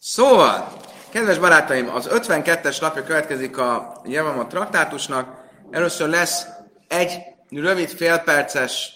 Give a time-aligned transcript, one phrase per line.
[0.00, 0.72] Szóval,
[1.10, 5.44] kedves barátaim, az 52-es lapja következik a Jevamot traktátusnak.
[5.70, 6.46] Először lesz
[6.88, 8.92] egy rövid félperces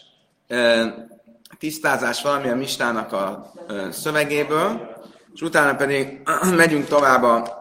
[0.48, 0.84] e,
[1.58, 4.96] tisztázás valamilyen mistának a e, szövegéből,
[5.34, 6.22] és utána pedig
[6.56, 7.60] megyünk tovább a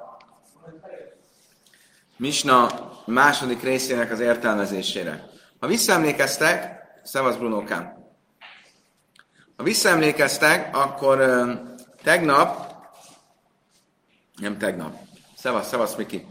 [2.17, 2.69] Misna
[3.05, 5.29] második részének az értelmezésére.
[5.59, 7.93] Ha visszaemlékeztek, Szevasz Brunókám,
[9.57, 11.61] ha visszaemlékeztek, akkor e,
[12.03, 12.70] tegnap
[14.41, 14.93] nem tegnap.
[15.35, 16.25] Szevasz, szevasz, Miki.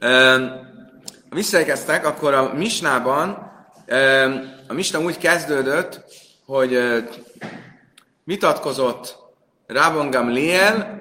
[0.00, 3.28] Ha visszaemlékeztek, akkor a Misnában
[4.68, 6.04] a Misna úgy kezdődött,
[6.46, 6.78] hogy
[8.24, 9.16] vitatkozott
[9.66, 11.00] Rabongam Liel,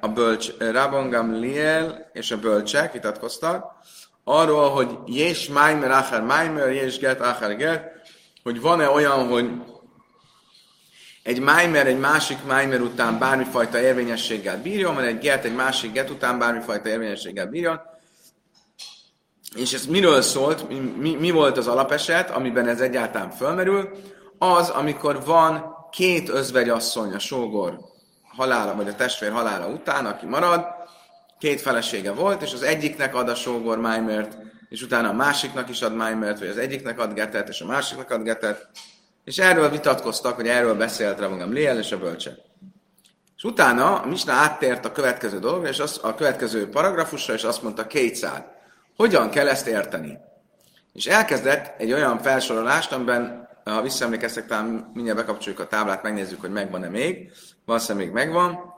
[0.00, 3.64] a bölcs, Rabongam Liel és a bölcsek vitatkoztak,
[4.24, 7.90] arról, hogy Jés Maimer Achar Maimer, Jés Get Achar Get,
[8.42, 9.50] hogy van-e olyan, hogy
[11.26, 16.10] egy Maimer egy másik Maimer után bármifajta érvényességgel bírjon, vagy egy get egy másik get
[16.10, 17.80] után bármifajta érvényességgel bírjon.
[19.56, 20.68] És ez miről szólt,
[20.98, 23.90] mi, mi volt az alapeset, amiben ez egyáltalán fölmerül?
[24.38, 27.78] Az, amikor van két özvegyasszony a sógor
[28.36, 30.64] halála, vagy a testvér halála után, aki marad,
[31.38, 34.36] két felesége volt, és az egyiknek ad a sógor Maimert,
[34.68, 38.10] és utána a másiknak is ad Maimert, vagy az egyiknek ad getet, és a másiknak
[38.10, 38.68] ad getet,
[39.26, 42.36] és erről vitatkoztak, hogy erről beszélt Ravangam Léel és a bölcse.
[43.36, 47.62] És utána a Misna áttért a következő dologra, és az, a következő paragrafusra, és azt
[47.62, 48.46] mondta kétszár.
[48.96, 50.18] Hogyan kell ezt érteni?
[50.92, 56.50] És elkezdett egy olyan felsorolást, amiben, ha visszaemlékeztek, talán mindjárt bekapcsoljuk a táblát, megnézzük, hogy
[56.50, 57.32] megvan-e még.
[57.64, 58.75] Valószínűleg még megvan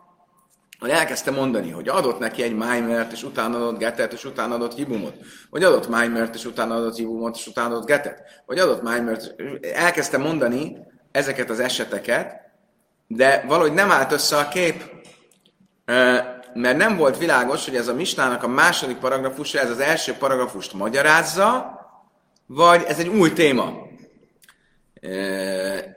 [0.78, 4.74] hogy elkezdte mondani, hogy adott neki egy Maimert, és utána adott Getet, és utána adott
[4.74, 5.14] Hibumot,
[5.50, 9.34] vagy adott Maimert, és utána adott Hibumot, és utána adott Getet, vagy adott Maimert,
[9.74, 10.76] elkezdte mondani
[11.12, 12.40] ezeket az eseteket,
[13.06, 14.84] de valahogy nem állt össze a kép,
[16.54, 20.72] mert nem volt világos, hogy ez a Misnának a második paragrafusa, ez az első paragrafust
[20.72, 21.76] magyarázza,
[22.46, 23.72] vagy ez egy új téma.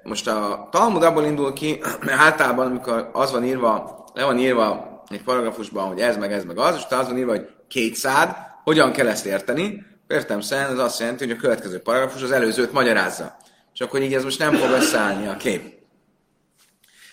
[0.04, 5.04] Most a Talmud abból indul ki, mert általában, amikor az van írva le van írva
[5.10, 7.96] egy paragrafusban, hogy ez meg ez meg az, és utána az van írva, hogy két
[7.96, 9.86] szád, hogyan kell ezt érteni?
[10.08, 13.38] Értem szerint ez azt jelenti, hogy a következő paragrafus az előzőt magyarázza.
[13.74, 15.80] Csak hogy így ez most nem fog összeállni a kép.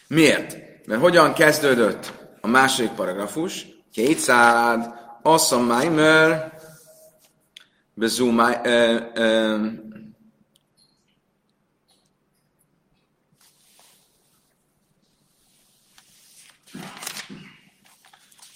[0.08, 0.56] Miért?
[0.86, 3.66] Mert hogyan kezdődött a második paragrafus?
[3.92, 5.74] Két szád, awesome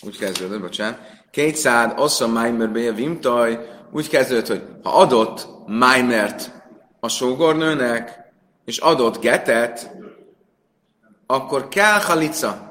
[0.03, 0.99] úgy kezdődött, bocsánat,
[1.31, 3.59] kétszád ossza Maimer be vimtaj,
[3.93, 6.53] úgy kezdődött, hogy ha adott Maimert
[7.01, 8.33] a sógornőnek,
[8.65, 9.91] és adott getet,
[11.27, 12.71] akkor kell halica.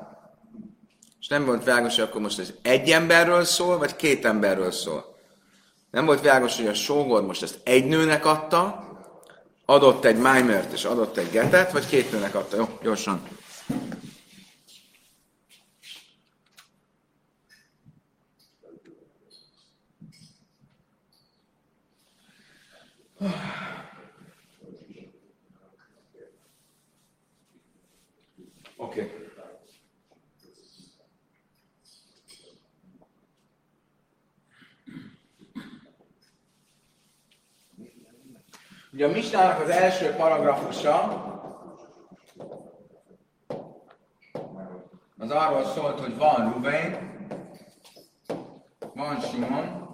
[1.20, 5.16] És nem volt világos, hogy akkor most ez egy emberről szól, vagy két emberről szól.
[5.92, 8.90] Nem volt világos, hogy a sógor most ezt egy nőnek adta,
[9.66, 12.58] adott egy Maimert és adott egy getet, vagy két nőnek adta.
[12.58, 13.22] Jó, gyorsan.
[23.22, 23.34] Oké.
[28.78, 29.10] Okay.
[38.94, 41.00] Ugye a Misnának az első paragrafusa
[45.18, 47.12] az arról szólt, hogy van Ruben,
[48.94, 49.91] van Simon,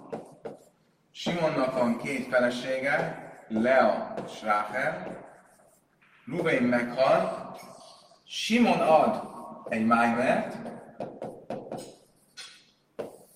[1.20, 5.16] Simonnak van két felesége, Lea és Ráhel.
[6.26, 7.56] Ruvain meghal,
[8.26, 9.22] Simon ad
[9.68, 10.54] egy májmert,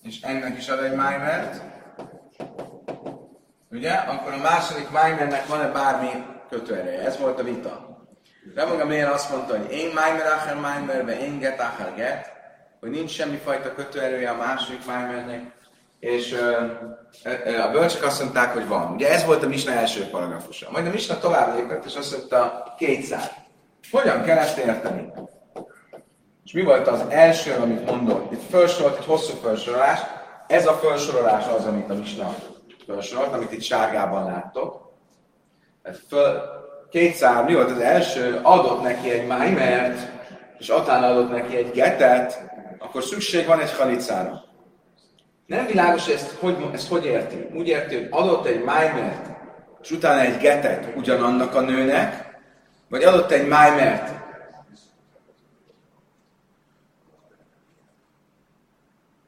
[0.03, 1.63] és ennek is ad egy májmert,
[3.71, 3.93] ugye?
[3.93, 7.05] Akkor a második májmernek van-e bármi kötőereje?
[7.05, 8.05] Ez volt a vita.
[8.55, 12.33] Remogam miért azt mondta, hogy én májmer acher májmerbe, én get acher get,
[12.81, 15.61] hogy nincs semmi fajta kötőerője a második májmernek,
[16.03, 16.37] és
[17.67, 18.93] a bölcsek azt mondták, hogy van.
[18.93, 20.71] Ugye ez volt a Misna első paragrafusa.
[20.71, 23.31] Majd a Misna tovább lépett, és azt mondta, kétszer.
[23.91, 25.13] Hogyan kell ezt érteni?
[26.45, 28.33] És mi volt az első, amit mondott?
[28.33, 30.01] Itt felsorolt egy hosszú felsorolás.
[30.47, 32.35] Ez a felsorolás az, amit a Misna
[32.87, 34.93] felsorolt, amit itt sárgában láttok.
[36.09, 36.41] Föl,
[36.91, 38.41] kétszer, mi volt az első?
[38.43, 40.11] Adott neki egy májmert,
[40.59, 44.51] és utána adott neki egy getet, akkor szükség van egy halicára.
[45.53, 47.47] Nem világos, hogy ezt hogy, ezt hogy érti.
[47.55, 49.31] Úgy érti, hogy adott egy májmert,
[49.83, 52.39] és utána egy getet ugyanannak a nőnek,
[52.89, 54.11] vagy adott egy májmert,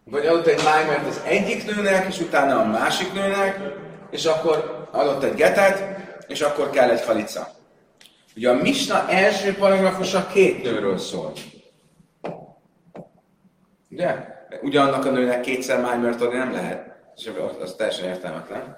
[0.05, 3.61] vagy adott egy májmert az egyik nőnek, és utána a másik nőnek,
[4.11, 7.49] és akkor adott egy getet, és akkor kell egy falica.
[8.37, 11.33] Ugye a Misna első paragrafusa két nőről szól.
[13.91, 14.34] Ugye?
[14.63, 16.93] Ugyanannak a nőnek kétszer májmert adni nem lehet.
[17.17, 17.31] És
[17.61, 18.77] az teljesen értelmetlen.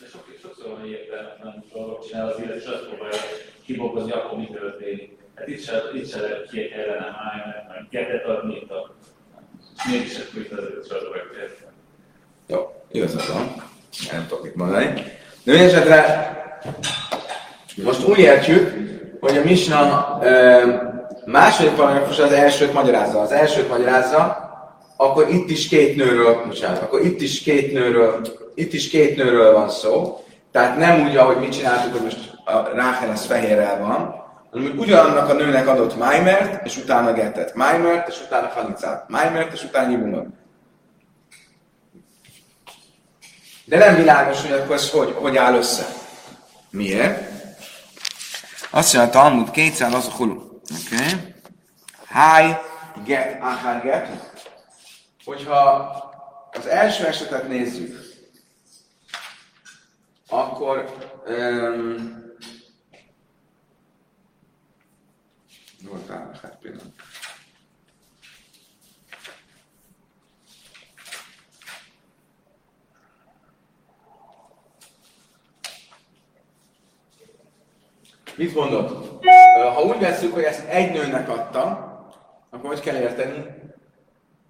[0.00, 3.16] De sok, sokszor van értelmetlen dolgok csinál az élet, és azt próbálja
[3.64, 5.18] kibogozni, akkor mi történik.
[5.34, 8.94] Hát itt se, itt se lehet két ellene májmert, meg getet adni itt a...
[9.90, 11.16] Mégis akkor itt az sorba
[12.46, 13.54] Jó, igazad van.
[14.12, 15.02] Nem tudok mit mondani.
[15.44, 16.30] De mindesetre
[17.84, 18.72] most úgy értjük,
[19.20, 20.18] hogy a Misna
[21.24, 23.20] második paragrafus az elsőt magyarázza.
[23.20, 24.50] Az elsőt magyarázza,
[25.02, 28.20] akkor itt is két nőről, bocsánat, akkor itt is két nőről,
[28.54, 30.24] itt is két nőről van szó.
[30.52, 34.20] Tehát nem úgy, ahogy mit csináltuk, hogy most a Ráhel az fehérrel van,
[34.50, 37.54] hanem hogy ugyanannak a nőnek adott Májmert, és utána Gettet.
[37.54, 39.08] Májmert, és utána Halicát.
[39.08, 40.26] Májmert, és utána Nyibumot.
[43.64, 45.86] De nem világos, hogy akkor ez hogy, hogy áll össze.
[46.70, 47.30] Miért?
[48.70, 50.22] Azt mondja, a Talmud kétszer az a.
[50.22, 50.94] Oké.
[50.94, 51.32] Okay.
[52.12, 52.54] Hi,
[53.04, 54.31] get, ahar get.
[55.24, 55.60] Hogyha
[56.52, 58.00] az első esetet nézzük,
[60.28, 60.94] akkor
[61.26, 62.22] um,
[66.42, 66.92] hát pillanat.
[78.36, 79.20] Mit mondod?
[79.54, 81.60] Ha úgy veszük, hogy ezt egy nőnek adta,
[82.50, 83.61] akkor hogy kell érteni?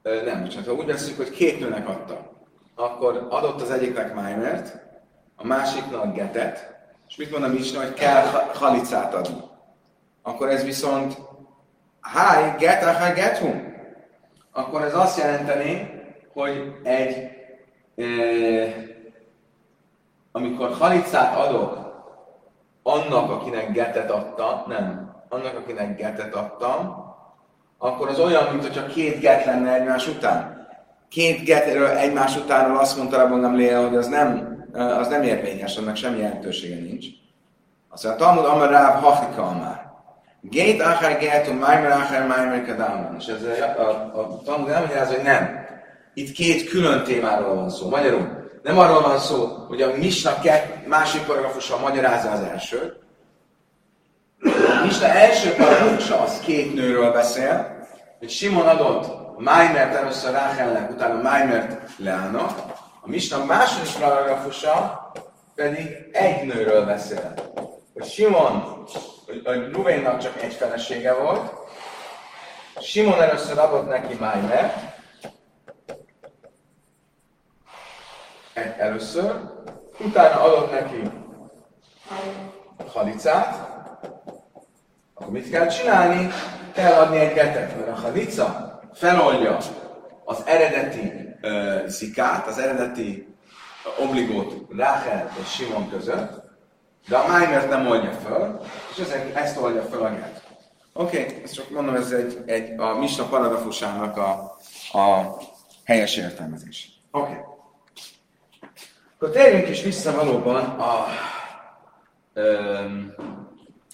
[0.03, 2.31] Nem, bocsánat, ha úgy veszük, hogy két nőnek adta,
[2.75, 4.81] akkor adott az egyiknek májmert,
[5.37, 9.41] a másiknak getet, és mit mondom is, hogy kell halicát adni.
[10.23, 11.19] Akkor ez viszont
[12.01, 13.75] háj, get, ahá, get hum.
[14.53, 16.01] Akkor ez azt jelenteni,
[16.33, 17.31] hogy egy,
[17.97, 18.07] e,
[20.33, 21.83] amikor halicát adok
[22.83, 27.02] annak, akinek getet adta, nem, annak, akinek getet adtam,
[27.85, 30.67] akkor az olyan, mint hogyha két get lenne egymás után.
[31.09, 35.77] Két getről egymás utánról azt mondta Rabban nem Léa, hogy az nem, az nem érvényes,
[35.77, 37.07] annak semmi jelentősége nincs.
[37.89, 39.91] Azt mondja, Talmud Amar Ráv Hachika Amár.
[40.41, 43.17] Gét Achar Gertum Maimer Achar Maimer Kadalman.
[43.19, 45.67] És ez a, a, a Talmud elmagyarázza, hogy nem.
[46.15, 47.89] Itt két külön témáról van szó.
[47.89, 50.31] Magyarul nem arról van szó, hogy a Misna
[50.87, 53.02] másik paragrafusa magyarázza az elsőt.
[54.83, 57.87] A Misna első paragrafusa az két nőről beszél,
[58.19, 62.59] hogy Simon adott Májmert először Ráhelnek, utána Májmert Leának.
[63.01, 65.11] A Misna második paragrafusa
[65.55, 67.35] pedig egy nőről beszél.
[67.95, 68.85] Hogy Simon,
[69.45, 71.53] hogy Ruvénnak csak egy felesége volt,
[72.81, 74.75] Simon először adott neki Májmert,
[78.79, 79.41] először,
[79.99, 81.03] utána adott neki
[82.93, 83.71] halicát,
[85.23, 86.29] akkor mit kell csinálni?
[86.73, 89.59] Kell adni egy getet, mert a halica feloldja
[90.25, 93.35] az eredeti uh, szikát, az eredeti
[93.99, 96.43] obligót Ráhel és Simon között,
[97.09, 98.61] de a Májmert nem oldja föl,
[98.93, 100.43] és ezek, ezt oldja föl a get.
[100.93, 104.57] Oké, okay, ezt csak mondom, ez egy, egy a Misna paragrafusának a,
[104.99, 105.37] a
[105.85, 106.91] helyes értelmezés.
[107.11, 107.33] Oké.
[107.33, 107.45] Okay.
[109.15, 111.07] Akkor térjünk is vissza valóban a,
[112.35, 113.15] um,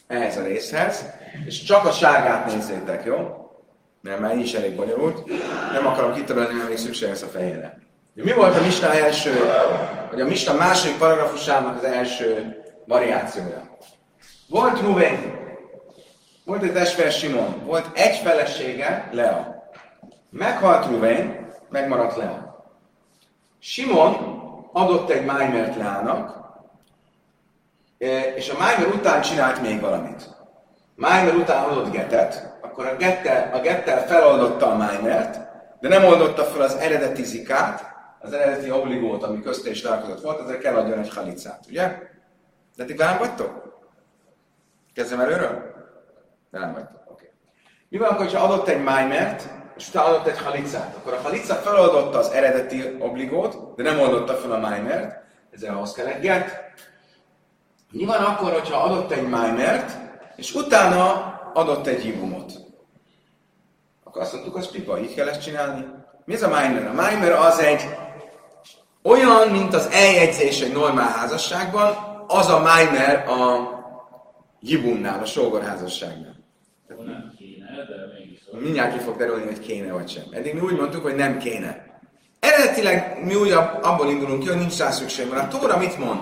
[0.06, 3.48] ehhez a részhez, és csak a sárgát nézzétek, jó?
[4.00, 5.30] Mert már is elég bonyolult.
[5.72, 7.78] Nem akarom kitörölni, mert még szükség lesz a fehérre.
[8.12, 9.30] Mi volt a Mista első,
[10.10, 12.56] vagy a Mista második paragrafusának az első
[12.86, 13.76] variációja?
[14.48, 15.36] Volt Ruvén,
[16.44, 19.70] volt egy testvér Simon, volt egy felesége, Lea.
[20.30, 22.64] Meghalt Ruvén, megmaradt Lea.
[23.58, 24.16] Simon
[24.72, 26.36] adott egy Májmert Leának,
[28.36, 30.36] és a Májmer után csinált még valamit.
[30.98, 35.38] Májmer után adott Getet, akkor a Gettel, a Gettel feloldotta a Májmert,
[35.80, 40.40] de nem oldotta fel az eredeti zikát, az eredeti obligót, ami közte és találkozott volt,
[40.40, 41.98] ezért kell adjon egy halicát, ugye?
[42.76, 43.80] De ti velem vagytok?
[44.94, 45.74] Kezdem előről?
[46.50, 47.12] De nem vagytok, oké.
[47.12, 47.28] Okay.
[47.88, 49.42] Mi van, hogyha adott egy májmert,
[49.76, 50.94] és utána adott egy halicát.
[50.96, 55.16] Akkor a halica feloldotta az eredeti obligót, de nem oldotta fel a minert,
[55.50, 56.72] ezzel ahhoz kell egy get.
[57.90, 60.06] Mi van akkor, hogyha adott egy minert,
[60.38, 62.52] és utána adott egy hívumot?
[64.04, 65.86] Akkor azt mondtuk, az pipa, így kell ezt csinálni.
[66.24, 66.86] Mi ez a miner?
[66.86, 67.80] A miner az egy
[69.02, 73.68] olyan, mint az eljegyzés egy normál házasságban, az a miner a
[74.60, 76.36] hibumnál, a sógorházasságnál.
[76.88, 77.66] Nem kéne,
[78.50, 80.24] de Mindjárt ki fog derülni, hogy kéne vagy sem.
[80.30, 82.00] Eddig mi úgy mondtuk, hogy nem kéne.
[82.40, 83.50] Eredetileg mi úgy
[83.82, 86.20] abból indulunk ki, hogy nincs rá szükség, mert a Tóra mit mond?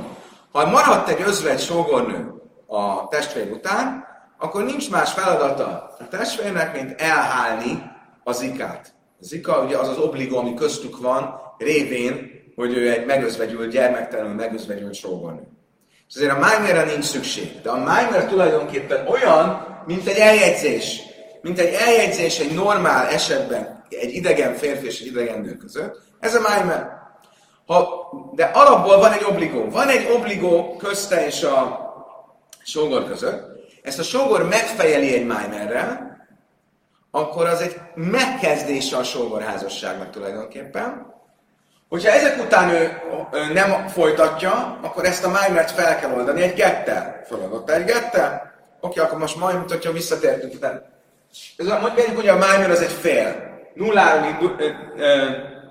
[0.53, 4.05] Ha maradt egy özvegy sógornő a testvér után,
[4.39, 7.83] akkor nincs más feladata a testvérnek, mint elhálni
[8.25, 8.95] a zikát.
[9.21, 14.35] A zika ugye az az obligó, ami köztük van, révén, hogy ő egy megözvegyült, gyermektelenül
[14.35, 15.49] megözvegyült sógornő.
[16.09, 17.61] És azért a májmére nincs szükség.
[17.63, 21.01] De a májmer tulajdonképpen olyan, mint egy eljegyzés.
[21.43, 26.01] Mint egy eljegyzés egy normál esetben egy idegen férfi és egy idegen nő között.
[26.21, 26.89] Ez a májmer.
[27.67, 27.89] Ha,
[28.35, 29.71] de alapból van egy obligó.
[29.71, 31.86] Van egy obligó közte és a
[32.67, 33.57] sógor között.
[33.83, 36.17] Ezt a sógor megfejeli egy májmerrel,
[37.11, 41.15] akkor az egy megkezdése a sógor házasságnak tulajdonképpen.
[41.89, 43.03] Hogyha ezek után ő,
[43.53, 47.23] nem folytatja, akkor ezt a májmert fel kell oldani egy gettel.
[47.25, 48.55] Feladott egy gettel?
[48.81, 50.91] Oké, akkor most majd, hogyha visszatértünk ide.
[51.57, 53.55] Ez mondjuk, hogy a májmer az egy fél.
[53.75, 54.57] Nulláról indul,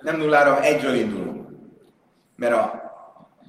[0.02, 1.48] nem nullára, egyről indulunk.
[2.36, 2.84] Mert a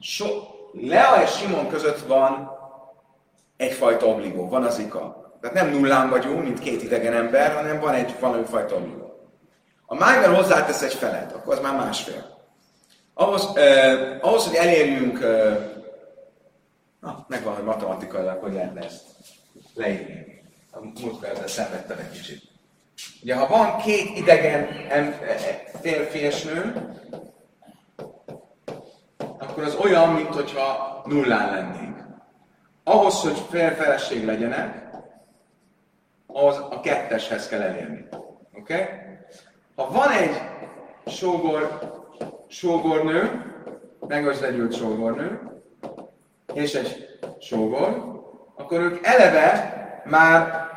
[0.01, 0.27] so,
[0.73, 2.56] Lea és Simon között van
[3.57, 5.25] egyfajta obligó, van az ika.
[5.41, 9.07] Tehát nem nullán vagyunk, mint két idegen ember, hanem van egy valami fajta obligó.
[9.87, 12.35] A májmer hozzátesz egy felet, akkor az már másfél.
[13.15, 15.57] Ahhoz, eh, ahhoz hogy elérjünk, eh,
[17.01, 19.05] na, megvan, hogy matematikailag hogy lehetne ezt
[19.75, 20.43] leírni.
[20.71, 22.43] A múltkor ezzel szenvedtem egy kicsit.
[23.23, 24.69] Ugye, ha van két idegen
[25.81, 26.91] férfi és nő,
[29.39, 31.96] akkor az olyan, mint hogyha nullán lennénk.
[32.89, 33.39] Ahhoz, hogy
[33.75, 34.91] feleség legyenek,
[36.27, 38.07] az a ketteshez kell elérni.
[38.59, 38.75] Oké?
[38.75, 38.87] Okay?
[39.77, 40.41] Ha van egy
[41.07, 41.79] sógor,
[42.49, 43.45] sógornő,
[44.07, 45.41] megözvegyült sógornő,
[46.55, 48.23] és egy sógor,
[48.57, 49.75] akkor ők eleve
[50.05, 50.69] már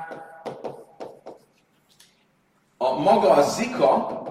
[2.77, 4.21] a maga a zika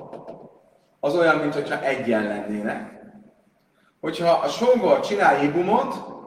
[1.00, 3.02] az olyan, mintha egyen lennének.
[4.00, 6.18] Hogyha a sógor csinál hibumot,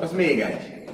[0.00, 0.88] az még egy.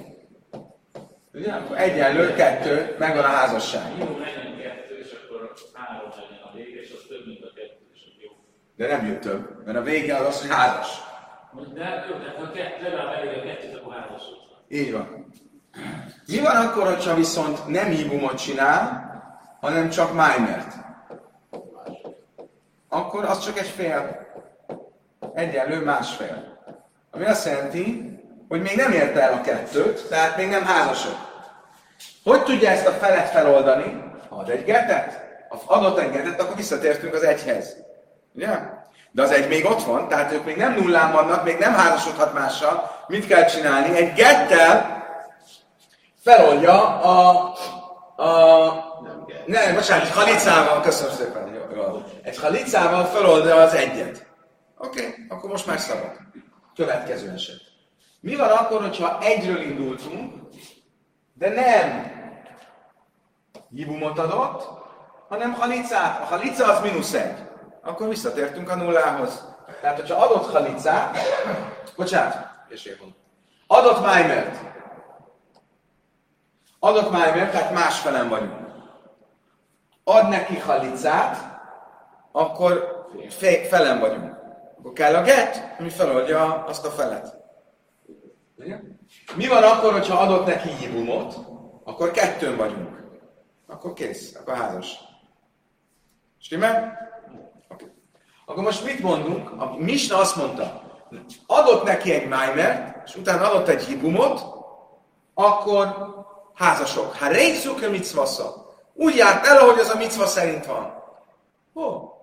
[1.35, 1.53] Ugye?
[1.75, 3.99] Egyenlő, kettő, megvan a házasság.
[3.99, 7.85] Jó, legyen kettő, és akkor három legyen a vége, és az több, mint a kettő,
[7.95, 8.31] és jó.
[8.77, 11.05] De nem jött több, mert a vége az az, hogy házas.
[11.75, 14.23] De jó, de ha kettő, legalább elég a kettőt, akkor házas
[14.69, 15.27] Így van.
[16.27, 19.05] Mi van akkor, hogyha viszont nem hívumot csinál,
[19.61, 20.75] hanem csak májmert?
[22.89, 24.27] Akkor az csak egy fél.
[25.35, 26.59] Egyenlő másfél.
[27.11, 28.17] Ami azt jelenti,
[28.49, 31.17] hogy még nem érte el a kettőt, tehát még nem házasok.
[32.25, 34.05] Hogy tudja ezt a felet feloldani?
[34.29, 35.25] Ad egy getet?
[35.49, 37.77] Ha adott egy getet, akkor visszatértünk az egyhez.
[38.35, 38.49] Ugye?
[39.11, 42.35] De az egy még ott van, tehát ők még nem nullán vannak, még nem házasodhat
[42.35, 43.05] mással.
[43.07, 43.97] Mit kell csinálni?
[43.97, 45.05] Egy gettel
[46.23, 47.53] feloldja a,
[48.23, 48.27] a
[49.47, 51.55] nem, bocsánat, egy halicával, köszönöm szépen.
[51.55, 52.03] Jó, jó.
[52.23, 54.27] Egy halicával feloldja az egyet.
[54.79, 56.11] Oké, okay, akkor most már szabad.
[56.75, 57.61] Következő eset.
[58.21, 60.35] Mi van akkor, hogyha egyről indultunk,
[61.35, 62.15] de nem
[63.75, 64.69] hibumot adott,
[65.29, 66.21] hanem halicát.
[66.21, 67.39] A halica az mínusz egy.
[67.83, 69.55] Akkor visszatértünk a nullához.
[69.81, 71.19] Tehát, hogyha adott halicát,
[71.97, 72.37] bocsánat,
[72.69, 72.97] és
[73.67, 74.57] adott májmert,
[76.79, 78.67] adott májmert, tehát másfelen vagyunk.
[80.05, 81.37] Ad neki halicát,
[82.33, 83.07] akkor
[83.69, 84.35] felen vagyunk.
[84.79, 87.37] Akkor kell a get, ami feloldja azt a felet.
[89.37, 91.37] Mi van akkor, hogyha adott neki hívumot,
[91.85, 93.05] akkor kettőn vagyunk.
[93.67, 94.99] Akkor kész, akkor házas.
[96.39, 96.99] Stimmel?
[97.69, 97.89] Okay.
[98.47, 99.51] Akkor most mit mondunk?
[99.61, 100.83] A Misna azt mondta,
[101.47, 104.41] adott neki egy májmer, és utána adott egy hibumot,
[105.35, 106.15] akkor
[106.55, 107.15] házasok.
[107.15, 108.75] Ha rejtszuk a micvasza.
[108.95, 111.03] Úgy járt el, ahogy az a micva szerint van.
[111.75, 112.17] Ó,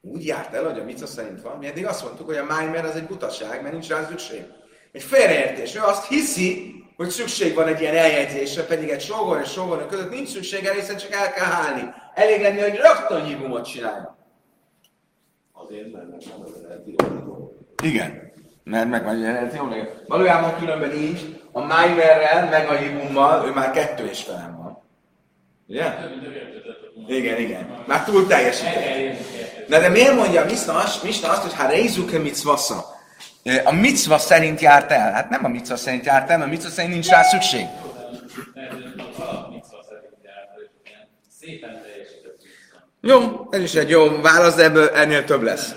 [0.00, 1.58] úgy járt el, hogy a micva szerint van.
[1.58, 4.44] Mi eddig azt mondtuk, hogy a májmer az egy butaság, mert nincs rá szükség.
[4.94, 5.74] Egy félreértés.
[5.74, 10.10] Ő azt hiszi, hogy szükség van egy ilyen eljegyzésre, pedig egy sógor és sógornő között
[10.10, 11.82] nincs szükség, hiszen csak el kell hálni.
[12.14, 14.16] Elég lenni, hogy rögtön hívumot csinálja.
[15.52, 16.18] Azért, mert nem
[17.82, 18.32] Igen.
[18.64, 19.58] Mert meg van eredeti
[20.06, 24.82] Valójában különben így, a Maimerrel, meg a hívummal, ő már kettő és felem van.
[25.66, 25.84] Ugye?
[27.06, 27.84] Igen, igen.
[27.86, 29.68] Már túl teljesített.
[29.68, 30.78] Na de miért mondja a Misna
[31.30, 32.93] azt, hogy ha reizuke mitzvasza?
[33.64, 35.12] A micva szerint járt el.
[35.12, 37.66] Hát nem a micva szerint járt el, mert a micva szerint nincs rá szükség.
[43.00, 45.74] Jó, ez is egy jó válasz, de ebből ennél több lesz.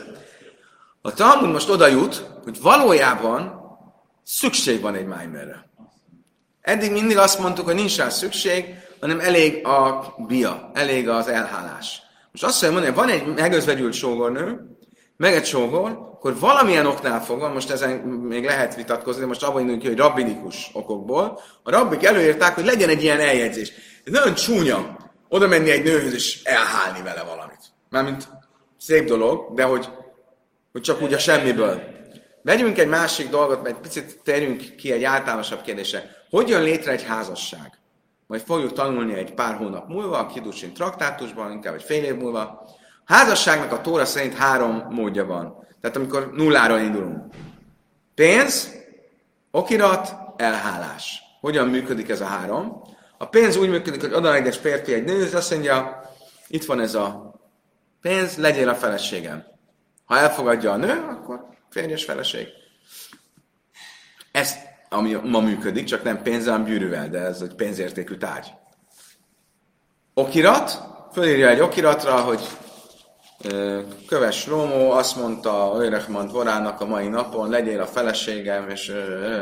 [1.01, 3.62] A Talmud most oda jut, hogy valójában
[4.24, 5.69] szükség van egy májmerre.
[6.62, 8.65] Eddig mindig azt mondtuk, hogy nincs rá szükség,
[9.00, 12.01] hanem elég a bia, elég az elhálás.
[12.31, 14.76] Most azt mondja, hogy van egy megözvegyült sógornő,
[15.17, 19.59] meg egy sógor, akkor valamilyen oknál fogva, most ezen még lehet vitatkozni, de most abban
[19.59, 23.71] indulunk ki, hogy rabbinikus okokból, a rabbik előírták, hogy legyen egy ilyen eljegyzés.
[24.05, 24.97] Ez nagyon csúnya
[25.29, 27.59] oda menni egy nőhöz és elhálni vele valamit.
[27.89, 28.27] Mármint
[28.77, 29.89] szép dolog, de hogy,
[30.71, 31.81] hogy csak úgy a semmiből.
[32.41, 36.25] Vegyünk egy másik dolgot, mert egy picit térjünk ki egy általánosabb kérdése.
[36.29, 37.79] Hogy jön létre egy házasság?
[38.27, 42.69] Majd fogjuk tanulni egy pár hónap múlva, a Kidusin traktátusban, inkább egy fél év múlva.
[43.07, 45.67] Házasságnak a Tóra szerint három módja van.
[45.81, 47.33] Tehát amikor nulláról indulunk.
[48.15, 48.71] Pénz,
[49.51, 51.21] okirat, elhálás.
[51.39, 52.81] Hogyan működik ez a három?
[53.17, 56.01] A pénz úgy működik, hogy oda egy férfi egy nő, azt mondja,
[56.47, 57.33] itt van ez a
[58.01, 59.43] pénz, legyél a feleségem.
[60.05, 62.47] Ha elfogadja a nő, akkor férjes feleség.
[64.31, 64.55] Ez,
[64.89, 68.47] ami ma működik, csak nem pénzzel, hanem gyűrűvel, de ez egy pénzértékű tárgy.
[70.13, 70.81] Okirat,
[71.13, 72.41] fölírja egy okiratra, hogy
[74.08, 78.94] Köves Rómó azt mondta Örechmant Vorának a mai napon, legyél a feleségem, és,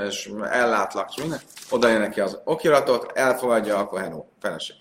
[0.08, 1.40] és ellátlak, minden.
[1.70, 4.76] Oda jön neki az okiratot, elfogadja, akkor hello, feleség.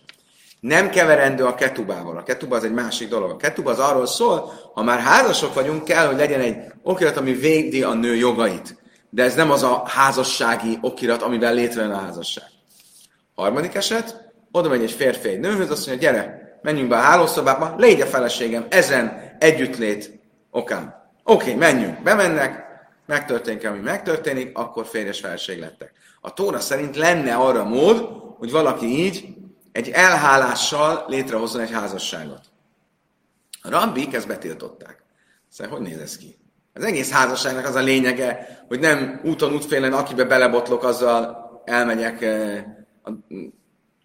[0.61, 2.17] Nem keverendő a ketubával.
[2.17, 3.31] A ketuba az egy másik dolog.
[3.31, 7.33] A ketuba az arról szól, ha már házasok vagyunk, kell, hogy legyen egy okirat, ami
[7.33, 8.77] védi a nő jogait.
[9.11, 12.45] De ez nem az a házassági okirat, amivel létrejön a házasság.
[13.35, 17.75] Harmadik eset, oda megy egy férfi egy nőhöz, azt mondja, gyere, menjünk be a hálószobába,
[17.77, 21.11] légy a feleségem, ezen együttlét okán.
[21.25, 22.65] Oké, okay, menjünk, bemennek,
[23.07, 25.93] megtörténik, ami megtörténik, akkor férjes feleség lettek.
[26.21, 29.35] A Tóra szerint lenne arra mód, hogy valaki így
[29.73, 32.41] egy elhálással létrehozzon egy házasságot.
[33.63, 35.03] A rabbik ezt betiltották.
[35.49, 36.39] Szóval hogy néz ez ki?
[36.75, 42.65] Az egész házasságnak az a lényege, hogy nem úton útfélen, akibe belebotlok, azzal elmegyek eh,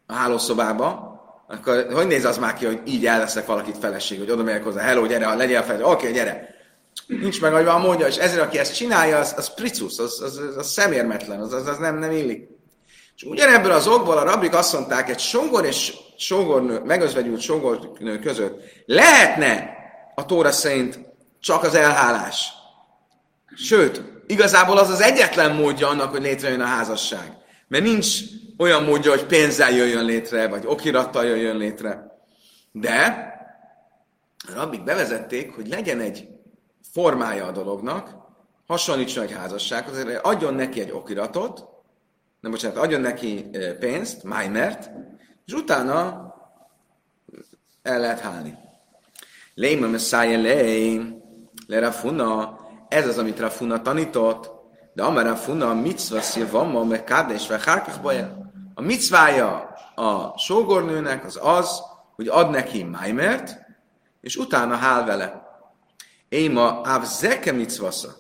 [0.06, 1.09] a hálószobába,
[1.50, 4.82] akkor hogy néz az már ki, hogy így elleszek valakit feleség, hogy oda megyek hozzá,
[4.82, 6.56] hello, gyere, legyél fel, oké, okay, gyere.
[7.08, 10.58] Nincs meg a módja, és ezért, aki ezt csinálja, az, az pricus, az, az, az,
[10.58, 12.48] az szemérmetlen, az, az, az nem, nem illik.
[13.16, 18.62] És ugyanebből az okból a rabik azt mondták, egy sógor és sógornő, megözvegyült sógornő között
[18.86, 19.70] lehetne
[20.16, 21.00] a Tóra szerint
[21.40, 22.48] csak az elhálás.
[23.56, 27.39] Sőt, igazából az az egyetlen módja annak, hogy létrejön a házasság.
[27.70, 28.20] Mert nincs
[28.58, 32.22] olyan módja, hogy pénzzel jöjjön létre, vagy okirattal jöjjön létre.
[32.72, 33.28] De
[34.48, 36.28] a rabbik bevezették, hogy legyen egy
[36.92, 38.16] formája a dolognak,
[38.68, 41.68] hasonlítson egy házassághoz, adjon neki egy okiratot,
[42.40, 44.90] nem bocsánat, adjon neki pénzt, májmert,
[45.46, 46.28] és utána
[47.82, 48.58] el lehet hálni.
[49.54, 51.02] Léma messzája lé,
[51.68, 54.52] le Rafuna, ez az, amit Rafuna tanított,
[54.94, 57.48] de amár Rafuna mitzva szilvama, meg kádés,
[58.02, 58.26] vagy
[58.74, 61.82] a micvája a sógornőnek az az,
[62.16, 63.58] hogy ad neki májmert,
[64.22, 65.48] és utána hál vele.
[66.30, 68.16] Éma áv zeke micvasza.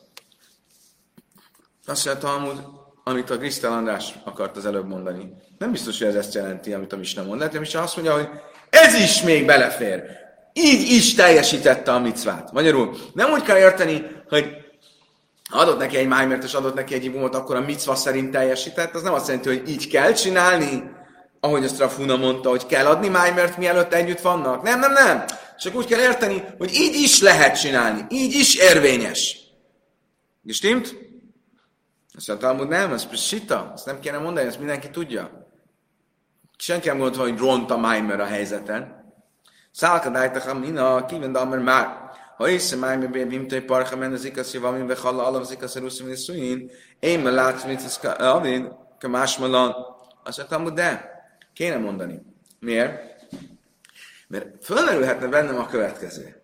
[1.85, 2.63] Azt mondja Talmud,
[3.03, 5.33] amit a Krisztel András akart az előbb mondani.
[5.57, 7.39] Nem biztos, hogy ez ezt jelenti, amit a Misna mond.
[7.39, 8.29] Lehet, hogy azt mondja, hogy
[8.69, 10.03] ez is még belefér.
[10.53, 12.51] Így is teljesítette a micvát.
[12.51, 14.68] Magyarul nem úgy kell érteni, hogy
[15.49, 19.01] adott neki egy májmert, és adott neki egy ibumot, akkor a micva szerint teljesített, az
[19.01, 20.91] nem azt jelenti, hogy így kell csinálni,
[21.39, 24.61] ahogy azt Rafuna mondta, hogy kell adni májmert, mielőtt együtt vannak.
[24.61, 25.25] Nem, nem, nem.
[25.57, 29.37] Csak úgy kell érteni, hogy így is lehet csinálni, így is érvényes.
[30.41, 30.95] Gestimmt?
[32.15, 35.47] Azt mondta, hogy nem, ez sita, ezt nem kéne mondani, ezt mindenki tudja.
[36.57, 39.13] Senki nem gondolta, hogy ront a májmer a helyzeten.
[39.71, 42.08] Szálkadájtach, mina, kívendalmer már.
[42.39, 45.51] Ha észre máj mi bén vimtői parcha men az ikasz javamin ve halla alav az
[45.51, 49.75] ikasz eruszim niszuin, én me mint ez avin, kamás malan.
[50.23, 51.11] Azt mondtam, de
[51.53, 52.21] kéne mondani.
[52.59, 53.01] Miért?
[54.27, 56.41] Mert fölmerülhetne bennem a következő.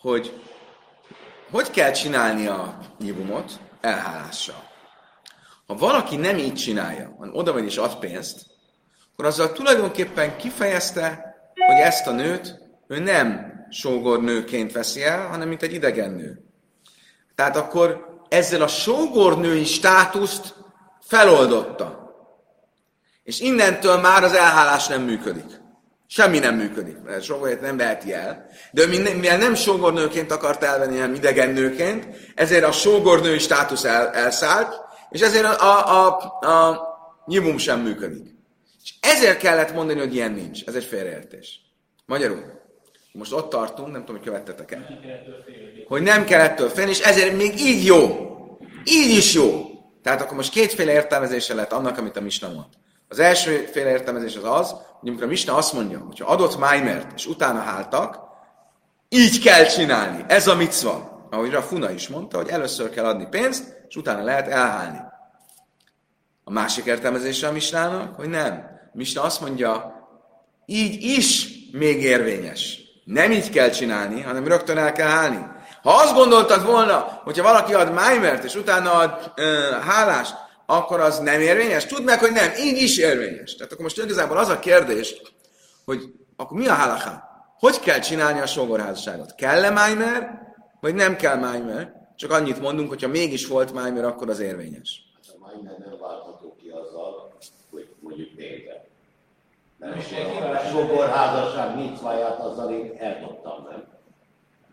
[0.00, 0.40] Hogy
[1.50, 3.60] hogy kell csinálni a nyibumot?
[3.80, 4.70] Elhálással.
[5.66, 8.46] Ha valaki nem így csinálja, hanem oda megy és ad pénzt,
[9.12, 11.34] akkor azzal tulajdonképpen kifejezte,
[11.66, 16.44] hogy ezt a nőt ő nem sógornőként veszi el, hanem mint egy idegen nő.
[17.34, 20.54] Tehát akkor ezzel a sógornői státuszt
[21.00, 22.14] feloldotta.
[23.22, 25.64] És innentől már az elhálás nem működik.
[26.06, 28.48] Semmi nem működik, mert sógornőt nem veheti el.
[28.72, 34.80] De mivel nem sógornőként akart elvenni, hanem idegen nőként, ezért a sógornői státusz el, elszállt,
[35.10, 36.82] és ezért a, a, a, a
[37.26, 38.34] nyilvum sem működik.
[38.82, 40.64] És ezért kellett mondani, hogy ilyen nincs.
[40.66, 41.60] Ez egy félreértés.
[42.06, 42.55] Magyarul.
[43.16, 45.00] Most ott tartunk, nem tudom, hogy követtetek el.
[45.86, 48.08] Hogy nem kell ettől félni, és ezért még így jó.
[48.84, 49.64] Így is jó.
[50.02, 52.66] Tehát akkor most kétféle értelmezése lett annak, amit a Misna mond.
[53.08, 56.58] Az első féle értelmezés az az, hogy amikor a Misna azt mondja, hogy ha adott
[56.58, 58.18] májmert, és utána háltak,
[59.08, 60.24] így kell csinálni.
[60.28, 61.26] Ez a micva.
[61.30, 64.98] Ahogy a Funa is mondta, hogy először kell adni pénzt, és utána lehet elhálni.
[66.44, 68.52] A másik értelmezése a Misnának, hogy nem.
[68.92, 69.94] A Misna azt mondja,
[70.66, 72.85] így is még érvényes.
[73.06, 75.46] Nem így kell csinálni, hanem rögtön el kell hálni.
[75.82, 80.34] Ha azt gondoltad volna, hogyha valaki ad májmert, és utána ad ö, hálást,
[80.66, 81.86] akkor az nem érvényes?
[81.86, 83.54] Tudd meg, hogy nem, így is érvényes.
[83.54, 85.14] Tehát akkor most igazából az a kérdés,
[85.84, 86.02] hogy
[86.36, 87.22] akkor mi a halaká?
[87.58, 89.34] Hogy kell csinálni a sógorházasságot?
[89.34, 90.42] Kell-e májmer,
[90.80, 91.92] vagy nem kell májmer?
[92.16, 95.02] Csak annyit mondunk, hogyha mégis volt májmer, akkor az érvényes.
[95.22, 97.36] A májmer nem váltható ki azzal,
[97.70, 98.65] hogy mondjuk négyre.
[99.94, 103.84] Egy a sogorházasság micváját azzal én eldobtam, nem?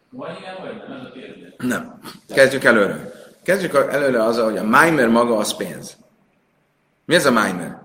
[0.09, 1.53] Vagy igen, vagy nem, ez a kérdés.
[1.57, 1.99] Nem.
[2.27, 3.11] Kezdjük előre.
[3.43, 5.97] Kezdjük előre azzal, hogy a májmer maga az pénz.
[7.05, 7.81] Mi ez a májmer?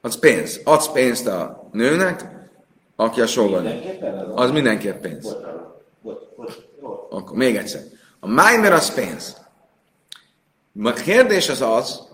[0.00, 0.60] Az pénz.
[0.64, 2.24] Adsz pénzt a nőnek,
[2.96, 3.98] aki a sógornő.
[4.34, 5.36] Az mindenképp pénz.
[7.10, 7.80] Akkor még egyszer.
[8.20, 9.36] A májmer az pénz.
[10.82, 12.08] A kérdés az az,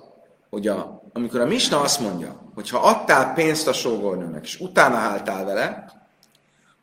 [0.51, 4.97] hogy a, amikor a Misna azt mondja, hogy ha adtál pénzt a sógornőnek, és utána
[4.97, 5.93] háltál vele,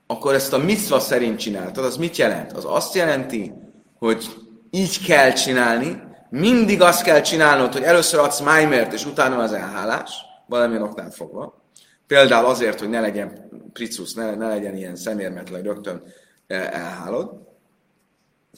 [0.08, 2.52] akkor ezt a mitzva szerint csináltad, az mit jelent?
[2.52, 3.54] Az azt jelenti,
[4.00, 4.26] hogy
[4.70, 10.12] így kell csinálni, mindig azt kell csinálnod, hogy először adsz májmert, és utána az elhálás,
[10.46, 11.62] valamilyen oknál fogva.
[12.08, 16.04] Például azért, hogy ne legyen pricus, ne, ne legyen ilyen szemérmetlen, rögtön
[16.48, 17.32] eh, elhálod.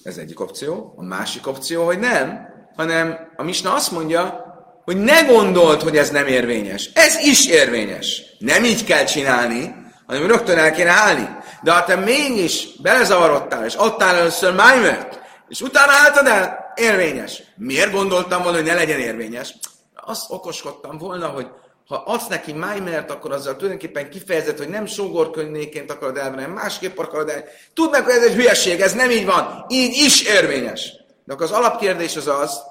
[0.04, 0.94] Ez egyik opció.
[0.98, 4.43] A másik opció, hogy nem, hanem a Misna azt mondja,
[4.84, 6.90] hogy ne gondold, hogy ez nem érvényes.
[6.94, 8.22] Ez is érvényes.
[8.40, 9.76] Nem így kell csinálni,
[10.08, 11.30] hanem rögtön el kéne állni.
[11.62, 17.44] De ha te mégis belezavarodtál, és adtál először májmert, és utána álltad el, érvényes.
[17.56, 19.56] Miért gondoltam volna, hogy ne legyen érvényes?
[19.96, 21.48] Azt okoskodtam volna, hogy
[21.88, 26.98] ha adsz neki májmert, akkor azzal tulajdonképpen kifejezed, hogy nem sógorkönnéként akarod elvenni, hanem másképp
[26.98, 27.44] akarod el.
[27.74, 29.66] Tudd meg, hogy ez egy hülyeség, ez nem így van.
[29.70, 30.92] Így is érvényes.
[31.26, 32.62] De akkor az alapkérdés az az,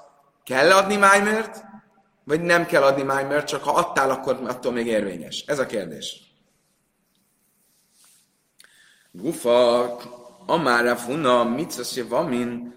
[0.45, 1.65] kell adni májmert,
[2.25, 5.45] vagy nem kell adni májmert, csak ha adtál, akkor attól még érvényes.
[5.47, 6.23] Ez a kérdés.
[9.13, 9.97] Gufa,
[10.47, 12.75] amára funa, mit szesz vamin,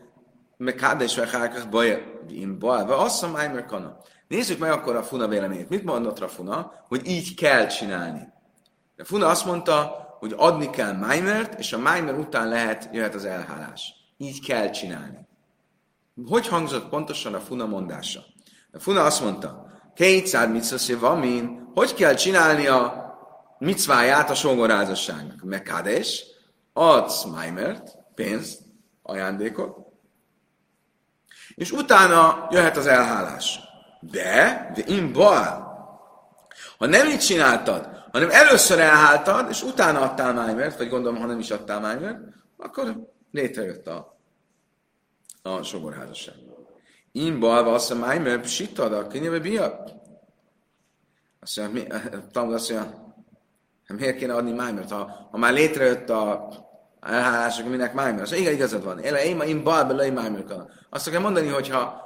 [0.57, 3.97] meg kádes vagy hákach baj, in baj, vagy azt a májmer kana.
[4.27, 5.69] Nézzük meg akkor a Funa véleményét.
[5.69, 6.71] Mit mondott a Funa?
[6.87, 8.33] Hogy így kell csinálni.
[8.95, 13.25] De Funa azt mondta, hogy adni kell májmert, és a májmer után lehet, jöhet az
[13.25, 13.93] elhálás.
[14.17, 15.17] Így kell csinálni.
[16.27, 18.23] Hogy hangzott pontosan a Funa mondása?
[18.75, 23.05] A Funa azt mondta, kétszád mit van min, hogy kell csinálni a
[23.57, 25.43] micváját a sógorházasságnak?
[25.43, 26.25] Mekádés,
[26.73, 28.59] adsz májmert, pénzt,
[29.01, 29.77] ajándékot,
[31.55, 33.59] és utána jöhet az elhálás.
[33.99, 35.63] De, de in baal.
[36.77, 41.39] Ha nem így csináltad, hanem először elháltad, és utána adtál májmert, vagy gondolom, ha nem
[41.39, 42.19] is adtál májmert,
[42.57, 44.19] akkor létrejött a,
[45.41, 46.44] a sogorházasság.
[47.15, 49.83] In baal, azt a májmer, psitad a könyve bia.
[51.39, 52.01] Azt mondja,
[52.31, 53.15] Talmud azt mondja,
[53.87, 54.91] miért kéne adni májmert?
[54.91, 56.49] Ha, ha már létrejött a
[57.01, 58.21] elhálás, akkor minek májmer?
[58.21, 58.99] Azt igen, igazad van.
[58.99, 60.43] Én, én baal, belőle májmer
[60.89, 62.03] Azt kell mondani, hogyha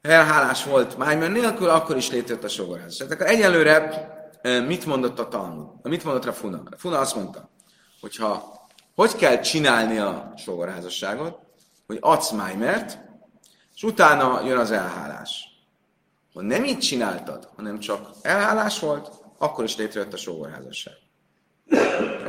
[0.00, 3.08] elhálás volt májmer nélkül, akkor is létrejött a sogorházasság.
[3.08, 4.08] Tehát akkor egyelőre
[4.66, 5.66] mit mondott a Talmud?
[5.82, 6.62] Mit mondott a Funa?
[6.70, 7.50] A Funa azt mondta,
[8.00, 8.58] hogyha
[8.94, 11.38] hogy kell csinálni a sogorházasságot,
[11.86, 13.09] hogy adsz májmert,
[13.80, 15.44] és utána jön az elhálás.
[16.34, 20.94] Ha nem így csináltad, hanem csak elhálás volt, akkor is létrejött a sógorházasság.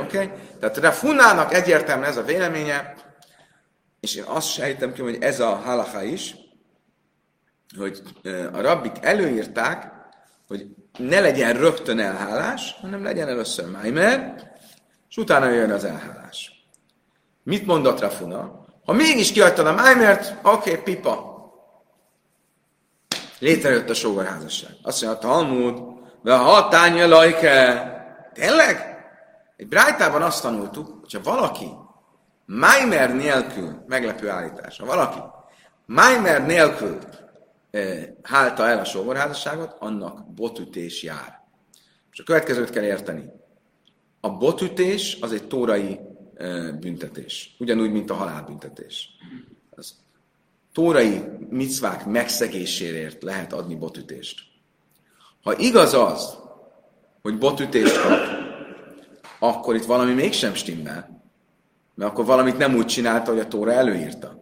[0.00, 0.30] Okay?
[0.60, 2.94] Tehát a Funának egyértelműen ez a véleménye,
[4.00, 6.34] és én azt sejtem ki, hogy ez a halacha is,
[7.76, 8.02] hogy
[8.52, 9.92] a rabbik előírták,
[10.46, 10.66] hogy
[10.98, 14.50] ne legyen rögtön elhálás, hanem legyen először májmer,
[15.08, 16.66] és utána jön az elhálás.
[17.42, 18.66] Mit mondott Rafuna?
[18.84, 21.31] Ha mégis kiadtad a májmert, oké, okay, pipa.
[23.42, 24.70] Létrejött a sógorházasság.
[24.82, 25.82] Azt mondja, a Talmud,
[26.22, 28.30] de a hatánya lajke.
[28.32, 28.96] Tényleg?
[29.56, 31.66] Egy brájtában azt tanultuk, hogyha valaki
[32.46, 35.18] májmer nélkül, meglepő állítás, ha valaki
[35.86, 36.98] májmer nélkül
[38.22, 41.40] hálta el a sógorházasságot, annak botütés jár.
[42.12, 43.24] És a következőt kell érteni.
[44.20, 46.00] A botütés az egy tórai
[46.80, 47.56] büntetés.
[47.58, 49.08] Ugyanúgy, mint a halálbüntetés.
[49.70, 49.94] Az
[50.72, 54.40] tórai micvák megszegéséért lehet adni botütést.
[55.42, 56.38] Ha igaz az,
[57.22, 58.18] hogy botütést kap,
[59.38, 61.22] akkor itt valami mégsem stimmel,
[61.94, 64.40] mert akkor valamit nem úgy csinálta, hogy a tóra előírta.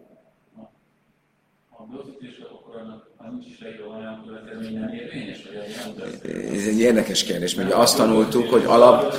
[6.52, 9.14] Ez egy érdekes kérdés, mert azt tanultuk, hogy alap...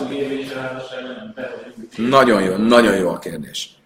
[1.97, 3.80] Nagyon jó, nagyon jó a kérdés.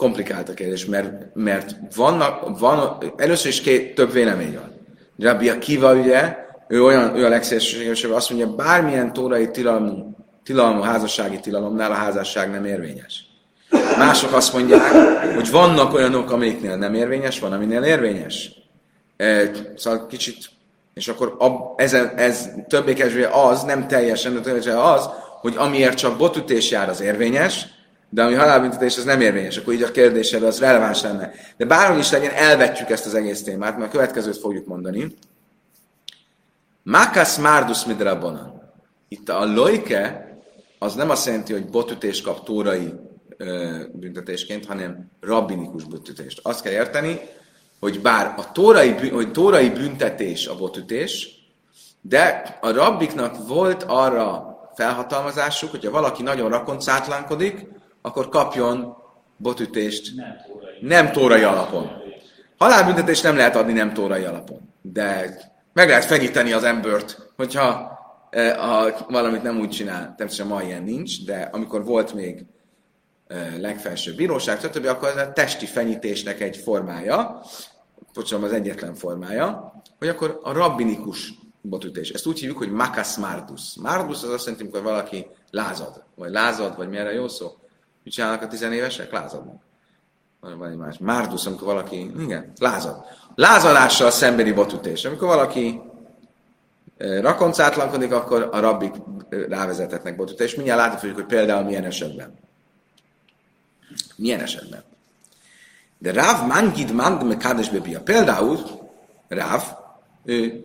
[0.00, 4.72] Komplikált a kérdés, mert, mert vannak, van, először is két, több vélemény van.
[5.18, 6.36] Rabbi Akiva ugye,
[6.68, 12.50] ő olyan, ő a legszélsőségesebb, azt mondja, bármilyen tórai tilalmú, tilalmú házassági tilalomnál a házasság
[12.50, 13.24] nem érvényes.
[13.98, 14.82] Mások azt mondják,
[15.34, 18.52] hogy vannak olyanok, amiknél nem érvényes, van, aminél érvényes.
[19.16, 20.36] E, szóval kicsit,
[20.94, 25.08] és akkor ab, ez, ez többé az, nem teljesen, de az,
[25.40, 27.66] hogy amiért csak botütés jár, az érvényes,
[28.10, 31.32] de ami halálbüntetés, az nem érvényes, akkor így a kérdésre az releváns lenne.
[31.56, 35.14] De bárhogy is legyen, elvetjük ezt az egész témát, mert a következőt fogjuk mondani.
[36.82, 38.72] Makas mardus midrabanan.
[39.08, 40.34] Itt a lojke,
[40.78, 42.92] az nem azt jelenti, hogy botütés kap tórai
[43.36, 46.40] ö, büntetésként, hanem rabbinikus büntetést.
[46.42, 47.20] Azt kell érteni,
[47.80, 51.28] hogy bár a tórai, hogy tórai büntetés a botütés,
[52.00, 57.66] de a rabbiknak volt arra felhatalmazásuk, hogyha valaki nagyon rakoncátlánkodik,
[58.02, 58.96] akkor kapjon
[59.36, 60.78] botütést Nem tórai.
[60.80, 61.90] nem tórai alapon.
[62.58, 65.38] Halálbüntetést nem lehet adni nem tórai alapon, de
[65.72, 67.98] meg lehet fenyíteni az embert, hogyha
[68.30, 70.14] e, ha valamit nem úgy csinál.
[70.16, 72.44] Természetesen ma ilyen nincs, de amikor volt még
[73.26, 77.42] e, legfelsőbb bíróság, stb., akkor ez a testi fenyítésnek egy formája,
[78.14, 82.10] bocsánat, az egyetlen formája, hogy akkor a rabbinikus botütés.
[82.10, 83.74] Ezt úgy hívjuk, hogy makas mardus.
[83.80, 87.59] Mardus az azt jelenti, amikor valaki lázad, vagy lázad, vagy milyen jó szó.
[88.02, 89.12] Mit csinálnak a tizenévesek?
[89.12, 89.62] Lázadnak.
[90.40, 90.98] Van, egy más.
[90.98, 93.04] Mardus, amikor valaki, igen, lázad.
[93.34, 95.04] Lázalással szembeni botütés.
[95.04, 95.80] Amikor valaki
[96.96, 98.94] eh, rakoncátlankodik, akkor a rabbik
[99.48, 100.54] rávezetetnek botütés.
[100.54, 102.38] Mindjárt látni fogjuk, hogy például milyen esetben.
[104.16, 104.82] Milyen esetben.
[105.98, 108.00] De Rav Mangid Mand Mekades Bebia.
[108.00, 108.58] Például
[109.28, 109.62] Rav,
[110.24, 110.64] ő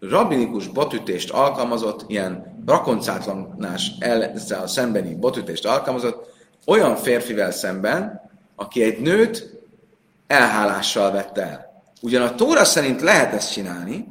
[0.00, 6.32] rabbinikus botütést alkalmazott, ilyen rakoncátlanás ezzel szembeni botütést alkalmazott,
[6.66, 9.60] olyan férfivel szemben, aki egy nőt
[10.26, 11.82] elhálással vette el.
[12.02, 14.08] Ugyan a Tóra szerint lehet ezt csinálni,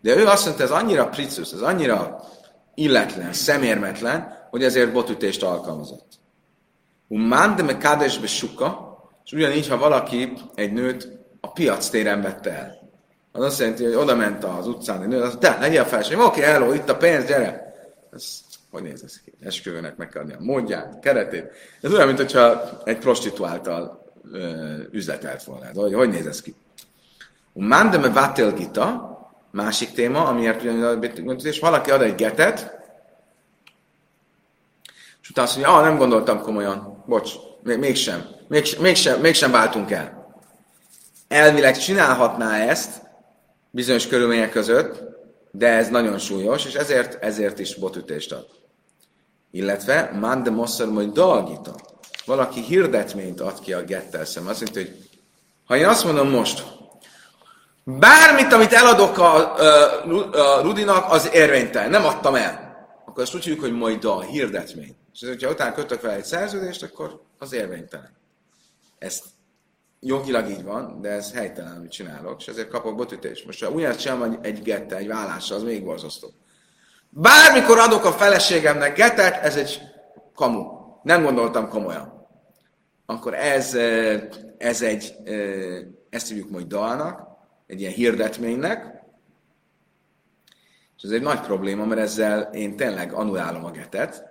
[0.00, 2.24] de ő azt mondta, ez annyira pricus, ez annyira
[2.74, 6.06] illetlen, szemérmetlen, hogy ezért botütést alkalmazott.
[7.08, 11.08] Umán me kádesbe suka, és ugyanígy, ha valaki egy nőt
[11.40, 12.78] a piac téren vette el.
[13.32, 16.26] Az azt jelenti, hogy oda ment az utcán egy nő, az, de legyél felség, oké,
[16.26, 17.74] okay, hello, itt a pénz, gyere.
[18.12, 19.32] Ez, hogy néz ez ki?
[19.40, 21.50] Esküvőnek meg kell adni a módját, keretét.
[21.80, 25.64] Ez olyan, mintha egy prostituáltal ö, üzletelt volna.
[25.64, 26.54] Ez, hogy, hogy néz ez ki?
[27.52, 29.10] Mandeme Vatel Gita,
[29.50, 32.78] másik téma, amiért ugyanúgy és valaki ad egy getet,
[35.22, 39.90] és utána azt mondja, ah, nem gondoltam komolyan, bocs, még, mégsem, mégsem, mégsem, mégsem váltunk
[39.90, 40.34] el.
[41.28, 43.02] Elvileg csinálhatná ezt
[43.70, 45.02] bizonyos körülmények között,
[45.50, 48.59] de ez nagyon súlyos, és ezért, ezért is botütést ad.
[49.50, 51.74] Illetve, mande mosszor majd dalgita.
[52.24, 54.46] Valaki hirdetményt ad ki a gettel szem.
[54.46, 55.08] Azt mondja, hogy
[55.64, 56.64] ha én azt mondom most,
[57.84, 61.90] bármit, amit eladok a, a, a Rudinak, az érvénytelen.
[61.90, 62.70] Nem adtam el.
[63.06, 64.96] Akkor azt úgy hívjuk, hogy majd a hirdetmény.
[65.12, 68.16] És hogyha utána kötök fel egy szerződést, akkor az érvénytelen.
[68.98, 69.24] Ezt
[70.00, 73.46] jogilag így van, de ez helytelen, amit csinálok, és ezért kapok botütést.
[73.46, 76.32] Most ha ugyanezt csinálom egy gettel, egy vállással, az még borzasztó.
[77.12, 79.80] Bármikor adok a feleségemnek getet, ez egy
[80.34, 80.64] kamu.
[81.02, 82.26] Nem gondoltam komolyan.
[83.06, 83.74] Akkor ez,
[84.58, 85.14] ez egy,
[86.10, 87.28] ezt hívjuk majd dalnak,
[87.66, 89.02] egy ilyen hirdetménynek,
[90.96, 94.24] és ez egy nagy probléma, mert ezzel én tényleg anulálom a getet,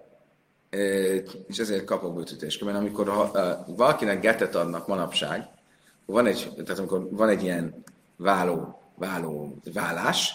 [1.47, 2.63] és ezért kapok bőtütést.
[2.63, 5.47] Mert amikor ha, valakinek getet adnak manapság,
[6.05, 7.83] van egy, tehát amikor van egy ilyen
[8.15, 10.33] váló, váló vállás,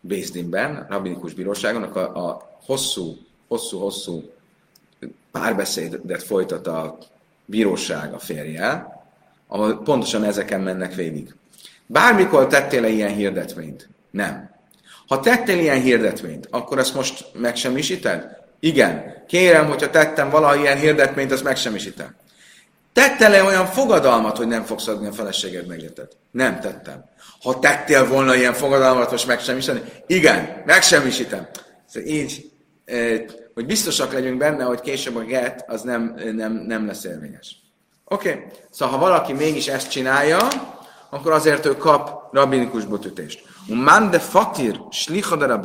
[0.00, 4.30] Bézdinben, rabinikus bíróságon, a, a hosszú, hosszú, hosszú
[5.30, 6.98] párbeszédet folytat a
[7.44, 9.04] bíróság a férjel,
[9.46, 11.34] ahol pontosan ezeken mennek végig.
[11.86, 13.88] Bármikor tettél-e ilyen hirdetményt?
[14.10, 14.50] Nem.
[15.06, 18.36] Ha tettél ilyen hirdetményt, akkor ezt most megsemmisíted?
[18.60, 19.24] Igen.
[19.26, 22.14] Kérem, hogyha tettem valaha ilyen hirdetményt, azt megsemmisítem.
[22.92, 26.16] Tettél-e olyan fogadalmat, hogy nem fogsz adni a feleséged megletet?
[26.30, 27.04] Nem tettem.
[27.42, 29.82] Ha tettél volna ilyen fogadalmat, most megsemmisíteni?
[30.06, 31.48] Igen, megsemmisítem.
[31.86, 32.50] Szóval így,
[33.54, 37.56] hogy biztosak legyünk benne, hogy később a get az nem, nem, nem lesz érvényes.
[38.04, 38.44] Oké, okay.
[38.70, 40.48] szóval ha valaki mégis ezt csinálja,
[41.10, 43.44] akkor azért ő kap rabinikus botütést.
[43.66, 45.60] Man de fatir slicha de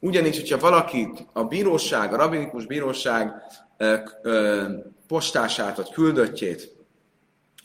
[0.00, 3.32] ugyanígy, hogyha valaki a bíróság, a rabinikus bíróság
[3.76, 4.64] ö, ö,
[5.06, 6.76] postását vagy küldöttjét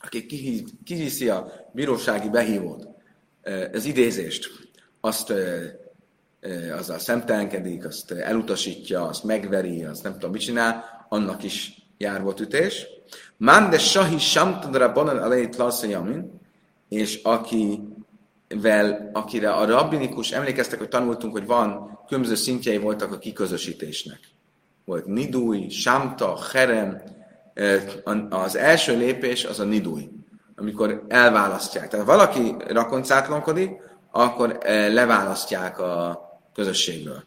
[0.02, 2.88] aki kihi- kihiszi a bírósági behívót,
[3.72, 4.50] az idézést,
[5.00, 5.32] azt
[6.78, 12.40] azzal szemtelenkedik, azt elutasítja, azt megveri, azt nem tudom, mit csinál, annak is jár volt
[12.40, 12.86] ütés.
[13.36, 16.40] Man de sahi samtadra banan alejét lassajamin,
[16.88, 24.20] és akivel, akire a rabbinikus, emlékeztek, hogy tanultunk, hogy van, különböző szintjei voltak a kiközösítésnek.
[24.84, 27.02] Volt nidúj, samta, herem,
[28.30, 30.08] az első lépés az a nidúj,
[30.56, 31.88] amikor elválasztják.
[31.88, 33.70] Tehát ha valaki rakoncátlankodik,
[34.10, 36.20] akkor leválasztják a
[36.54, 37.22] közösségből.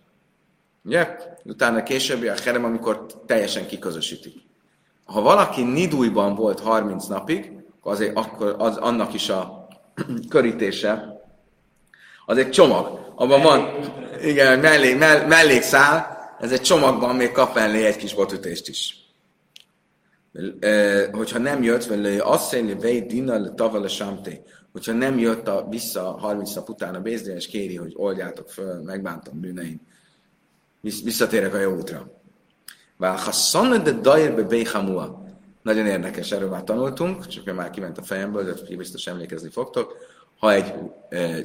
[0.84, 1.16] Ugye?
[1.44, 4.34] Utána későbbi a herem, amikor teljesen kiközösítik.
[5.06, 9.68] Ha valaki nidújban volt 30 napig, akkor, azért, akkor az, annak is a
[10.30, 11.22] körítése
[12.26, 13.14] az egy csomag.
[13.16, 13.70] Abban van,
[14.22, 19.05] igen, mellé, mell, mellékszál, ez egy csomagban még kap mellé egy kis botütést is.
[21.12, 26.02] Hogyha nem jött vele, azt mondja, vej dina tavaly samté, hogyha nem jött a, vissza
[26.02, 29.82] 30 nap után a bézdén, és kéri, hogy oldjátok föl, megbántam bűneim,
[30.82, 32.12] visszatérek a jó útra.
[32.98, 35.24] Váhasszan de dajerbe béhamua.
[35.62, 39.98] Nagyon érdekes, erről már tanultunk, csak már kiment a fejemből, de biztos emlékezni fogtok.
[40.40, 40.74] Ha egy
[41.10, 41.38] e,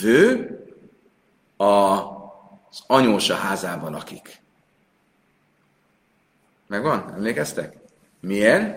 [0.00, 0.58] vő
[1.56, 4.42] a, az anyósa házában lakik.
[6.66, 7.12] Megvan?
[7.14, 7.84] Emlékeztek?
[8.26, 8.76] Miért?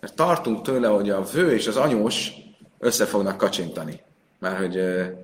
[0.00, 2.32] Mert tartunk tőle, hogy a vő és az anyós
[2.78, 4.00] össze fognak kacsintani.
[4.38, 5.14] Már hogy e,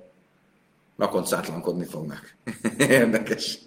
[0.97, 2.35] lakoncátlankodni fognak.
[2.79, 3.59] Érdekes.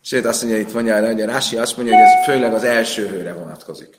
[0.00, 3.08] Sőt, azt mondja, itt mondja, hogy a Rási azt mondja, hogy ez főleg az első
[3.08, 3.98] hőre vonatkozik.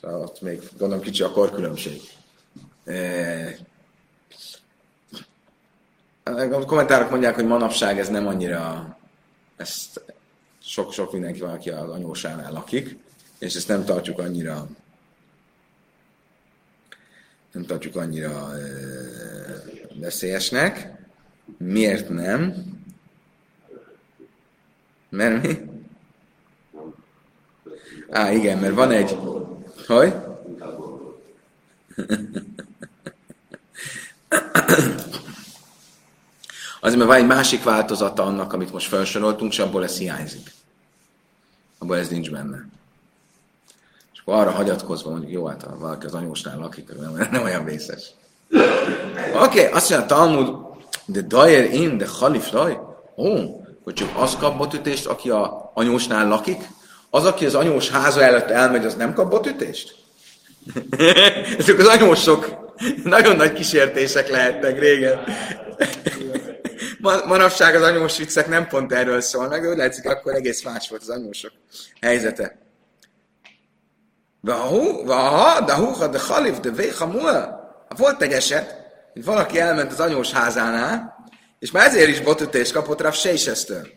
[0.00, 2.00] Szóval ott még gondolom kicsi a korkülönbség.
[6.22, 8.96] A kommentárok mondják, hogy manapság ez nem annyira,
[9.56, 10.04] ezt
[10.62, 13.04] sok-sok mindenki van, aki az anyósánál lakik,
[13.38, 14.68] és ezt nem tartjuk annyira
[17.56, 18.50] nem tartjuk annyira
[19.94, 20.92] veszélyesnek.
[21.58, 22.64] Miért nem?
[25.08, 25.70] Mert mi?
[28.10, 29.18] Á, igen, mert van egy...
[29.86, 30.14] Hogy?
[36.80, 40.50] Azért, mert van egy másik változata annak, amit most felsoroltunk, és abból ez hiányzik.
[41.78, 42.66] Abból ez nincs benne.
[44.28, 48.10] Arra hagyatkozva mondjuk, jó, hát valaki az anyósnál lakik, nem, nem olyan vészes.
[48.50, 50.54] Oké, okay, azt mondja, Talmud,
[51.04, 52.78] de dajer in, de halif daj.
[53.16, 53.26] Ó,
[53.84, 56.68] hogy csak az kap botütést, aki a anyósnál lakik?
[57.10, 59.94] Az, aki az anyós háza előtt elmegy, az nem kap botütést?
[61.58, 62.56] Ezek az anyósok
[63.04, 65.20] nagyon nagy kísértések lehetnek régen.
[67.26, 71.02] Manapság az anyós viccek nem pont erről szólnak, de úgy látszik, akkor egész más volt
[71.02, 71.52] az anyósok
[72.00, 72.65] helyzete.
[74.46, 77.64] Vaha, de húha, de halif, de véhamua.
[77.96, 78.76] Volt egy eset,
[79.12, 81.14] hogy valaki elment az anyós házánál,
[81.58, 83.88] és már ezért is botütés kapott Rav Seisesztől.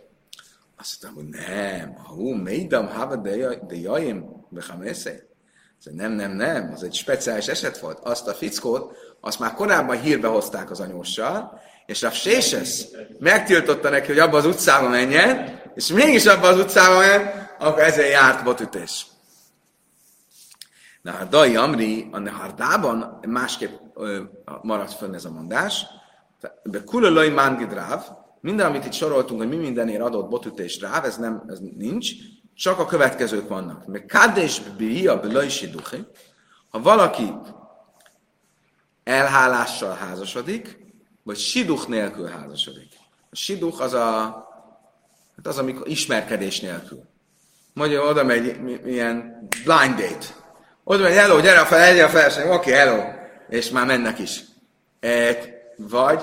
[0.77, 5.23] Azt mondtam, hogy nem, hú, meidam hava de jaim bechamészé.
[5.83, 7.99] Nem, nem, nem, az egy speciális eset volt.
[8.03, 12.85] Azt a fickót, azt már korábban hírbe hozták az anyóssal, és Rav Sésesz
[13.19, 18.11] megtiltotta neki, hogy abba az utcába menjen, és mégis abba az utcába ment, akkor ezért
[18.11, 19.05] járt botütés.
[21.01, 23.79] Na, a Dai Amri a Nehardában másképp
[24.61, 25.85] maradt fönn ez a mondás,
[26.85, 28.07] kulalai mángid ráv,
[28.41, 32.11] minden, amit itt soroltunk, hogy mi mindenért adott botütés ráv, ez, nem, ez nincs,
[32.53, 33.85] csak a következők vannak.
[33.85, 36.05] Meg kádés bia belajsi duhi,
[36.69, 37.33] ha valaki
[39.03, 40.77] elhálással házasodik,
[41.23, 42.87] vagy siduch nélkül házasodik.
[43.29, 44.07] A siduch az a,
[45.35, 47.03] hát az, amikor ismerkedés nélkül.
[47.73, 50.25] Mondja, oda megy milyen blind date.
[50.91, 53.03] Oda megy, hello, gyere fel, egyre a felség, oké, okay, hello.
[53.49, 54.43] És már mennek is.
[54.99, 56.19] Et, vagy,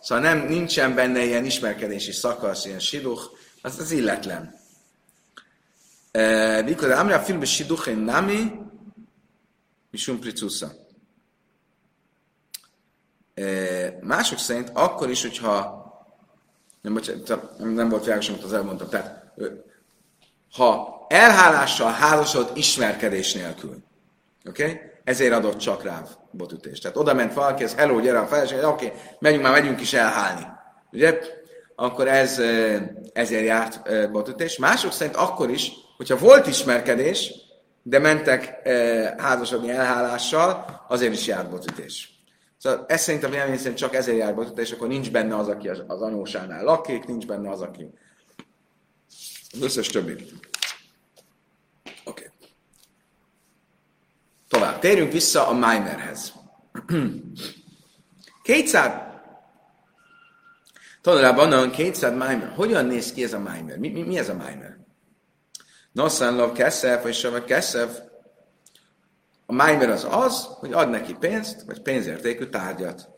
[0.00, 3.30] szóval nem, nincsen benne ilyen ismerkedési szakasz, ilyen siduch,
[3.62, 4.54] az az illetlen.
[6.64, 8.52] Mikor amri a filmben siduch nami,
[9.90, 10.72] misum pricusza.
[14.00, 15.84] Mások szerint akkor is, hogyha
[16.80, 18.88] nem, bocsánat, nem volt világos, amit az elmondtam.
[18.88, 19.34] Tehát,
[20.52, 23.82] ha elhálással házasod ismerkedés nélkül,
[24.48, 24.62] oké?
[24.64, 24.80] Okay?
[25.04, 26.82] Ezért adott csak rá botütést.
[26.82, 29.92] Tehát oda ment valaki, ez hello, gyere a feleség, oké, okay, megyünk már, megyünk is
[29.92, 30.46] elhálni.
[30.92, 31.18] Ugye?
[31.74, 32.38] Akkor ez,
[33.12, 34.58] ezért járt botütés.
[34.58, 37.32] Mások szerint akkor is, hogyha volt ismerkedés,
[37.82, 38.68] de mentek
[39.18, 42.12] házasodni elhálással, azért is járt botütés.
[42.58, 45.68] Szóval ez szerint a vélemény szerint csak ezért jár botütés, akkor nincs benne az, aki
[45.68, 47.88] az, anyósánál lakik, nincs benne az, aki
[49.52, 50.12] az összes többi.
[50.12, 50.30] Oké.
[52.04, 52.26] Okay.
[54.54, 54.78] Tovább.
[54.78, 56.32] Térjünk vissza a Maimerhez.
[58.42, 59.02] Kétszád
[61.00, 62.52] Tanulában nagyon kétszád Maimer.
[62.56, 63.78] Hogyan néz ki ez a Maimer?
[63.78, 64.76] Mi, mi, mi ez a Maimer?
[65.92, 68.00] Noszán lov keszef, vagy sem keszef.
[69.46, 73.08] A Maimer az az, hogy ad neki pénzt, vagy pénzértékű tárgyat.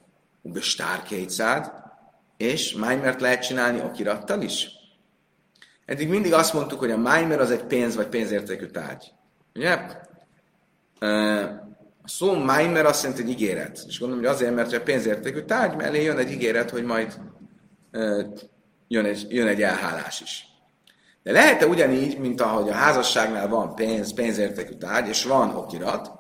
[0.43, 1.73] Ubestár kétszád,
[2.37, 4.69] és Maimert lehet csinálni okirattal is.
[5.87, 9.13] Eddig mindig azt mondtuk, hogy a Maimer az egy pénz vagy pénzértékű tárgy.
[9.55, 10.06] Ugye?
[11.01, 13.85] A szó Maimer azt jelenti, hogy ígéret.
[13.87, 17.21] És gondolom, hogy azért, mert a pénzértékű tárgy mellé jön egy ígéret, hogy majd
[18.89, 20.45] jön egy, jön egy elhálás is.
[21.23, 26.13] De lehet-e ugyanígy, mint ahogy a házasságnál van pénz, pénzértékű tárgy, és van okirat,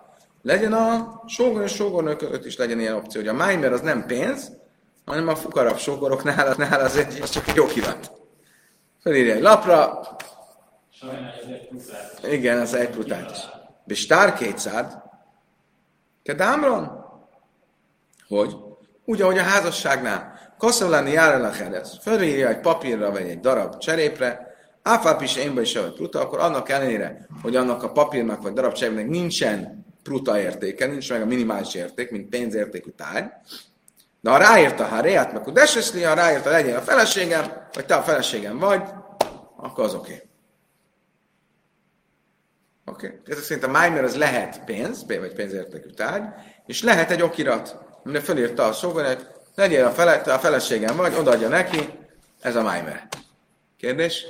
[0.42, 4.52] legyen a sógor és sógornők is legyen ilyen opció, hogy a Maimer az nem pénz,
[5.04, 8.12] hanem a fukarab sógoroknál nál az, egy, az csak egy okirat.
[9.00, 10.00] Fölírja egy lapra.
[12.22, 13.38] Igen, az egy brutális.
[13.86, 15.02] Bistár kétszád.
[16.22, 17.04] Kedámron?
[18.28, 18.56] Hogy?
[19.04, 20.38] Úgy, ahogy a házasságnál.
[20.58, 21.98] Kasszolani jár el a herez.
[22.02, 26.68] Fölírja egy papírra, vagy egy darab cserépre, áfáp is én is vagy pruta, akkor annak
[26.68, 31.74] ellenére, hogy annak a papírnak vagy darab cserépnek nincsen pruta értéke, nincs meg a minimális
[31.74, 33.30] érték, mint pénzértékű tárgy,
[34.20, 35.42] de ha ráírta, ha reát meg
[36.04, 38.82] ha ráírta, legyen a feleségem, vagy te a feleségem vagy,
[39.56, 40.12] akkor az oké.
[40.12, 40.28] Okay.
[42.88, 43.06] Oké.
[43.06, 43.18] Okay.
[43.26, 46.24] Ezek szerint a Maimer az lehet pénz, vagy pénzértékű tárgy,
[46.66, 49.16] és lehet egy okirat, amire fölírta a szóval,
[49.54, 51.78] legyél a, fele, a feleségem vagy, odaadja neki,
[52.40, 53.08] ez a Maimer.
[53.76, 54.24] Kérdés?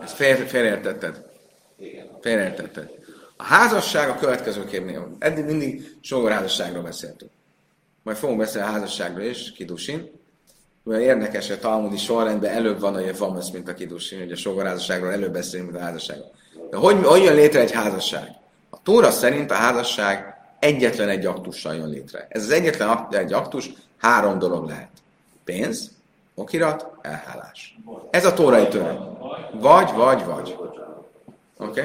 [0.00, 1.25] Ezt fél, félreértetted.
[2.20, 2.90] Félreértetted.
[3.36, 5.16] A házasság a következőképpen.
[5.18, 5.96] Eddig mindig
[6.28, 7.30] házasságról beszéltünk.
[8.02, 10.10] Majd fogunk beszélni a házasságról is, kidusin.
[10.86, 14.36] Olyan érdekes, hogy a talmudi sorrendben előbb van a Jevamusz, mint a kidusin, hogy a
[14.36, 16.30] sógorházasságról előbb beszélünk, mint a házasságról.
[16.70, 18.28] De hogy, hogy jön létre egy házasság?
[18.70, 22.26] A Tóra szerint a házasság egyetlen egy aktussal jön létre.
[22.28, 24.90] Ez az egyetlen egy aktus három dolog lehet.
[25.44, 25.90] Pénz,
[26.34, 27.78] okirat, elhálás.
[28.10, 28.98] Ez a tórai törvény.
[29.52, 30.56] Vagy, vagy, vagy.
[31.58, 31.80] Oké?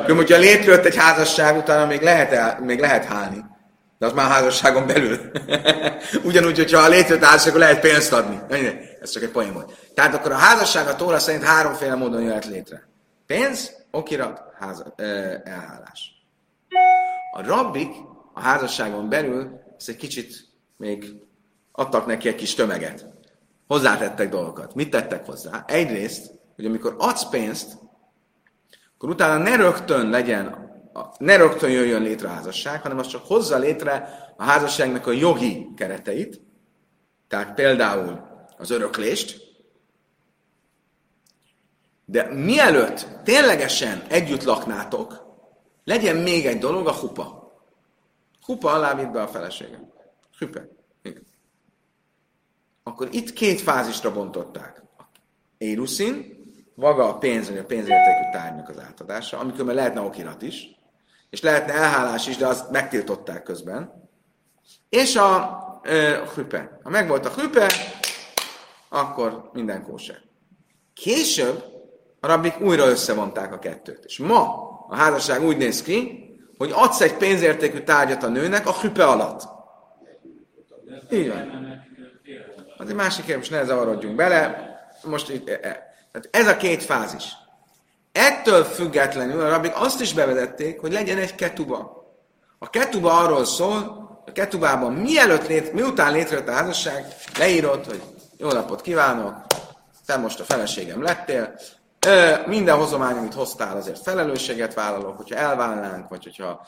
[0.00, 0.16] Okay?
[0.16, 3.44] Hogyha létrejött egy házasság, utána még lehet, el, még lehet hálni.
[3.98, 5.18] De az már házasságon belül.
[6.24, 8.40] Ugyanúgy, hogyha létrejött házasság, akkor lehet pénzt adni.
[9.00, 9.72] Ez csak egy poén volt.
[9.94, 12.88] Tehát akkor a házasság a Tóra szerint háromféle módon jöhet létre.
[13.26, 14.94] Pénz, okirat, háza,
[15.44, 16.10] elhálás.
[17.32, 17.90] A rabbik
[18.32, 20.34] a házasságon belül ezt egy kicsit
[20.76, 21.14] még
[21.72, 23.06] adtak neki egy kis tömeget.
[23.66, 24.74] Hozzátettek dolgokat.
[24.74, 25.64] Mit tettek hozzá?
[25.66, 27.78] Egyrészt, hogy amikor adsz pénzt,
[28.94, 30.74] akkor utána ne rögtön legyen,
[31.18, 35.68] ne rögtön jöjjön létre a házasság, hanem az csak hozza létre a házasságnak a jogi
[35.76, 36.40] kereteit,
[37.28, 38.20] tehát például
[38.56, 39.44] az öröklést,
[42.04, 45.24] de mielőtt ténylegesen együtt laknátok,
[45.84, 47.52] legyen még egy dolog, a hupa.
[48.44, 49.92] Hupa alá vidd be a feleségem.
[50.38, 50.68] Hüpe.
[52.82, 54.82] Akkor itt két fázisra bontották.
[55.58, 56.35] Éruszin,
[56.76, 60.68] maga a pénz, vagy a pénzértékű tárgynak az átadása, amikor már lehetne okirat is,
[61.30, 64.10] és lehetne elhálás is, de azt megtiltották közben.
[64.88, 66.78] És a ö, hüpe.
[66.82, 67.72] Ha megvolt a hüpe,
[68.88, 70.20] akkor minden kóser.
[70.94, 71.64] Később
[72.20, 74.04] a rabbik újra összevonták a kettőt.
[74.04, 74.40] És ma
[74.88, 76.24] a házasság úgy néz ki,
[76.58, 79.48] hogy adsz egy pénzértékű tárgyat a nőnek a hüpe alatt.
[81.10, 81.64] Így van.
[82.76, 84.70] Az egy másik kérdés, ne zavarodjunk bele.
[85.04, 85.85] Most itt, e, e.
[86.16, 87.24] Tehát ez a két fázis.
[88.12, 92.04] Ettől függetlenül a rabbik azt is bevezették, hogy legyen egy ketuba.
[92.58, 93.74] A ketuba arról szól,
[94.26, 97.06] a ketubában mielőtt lét, miután létrejött a házasság,
[97.38, 98.02] leírod, hogy
[98.36, 99.34] jó napot kívánok,
[100.06, 101.54] te most a feleségem lettél,
[102.46, 106.66] minden hozomány, amit hoztál, azért felelősséget vállalok, hogyha elválnánk, vagy hogyha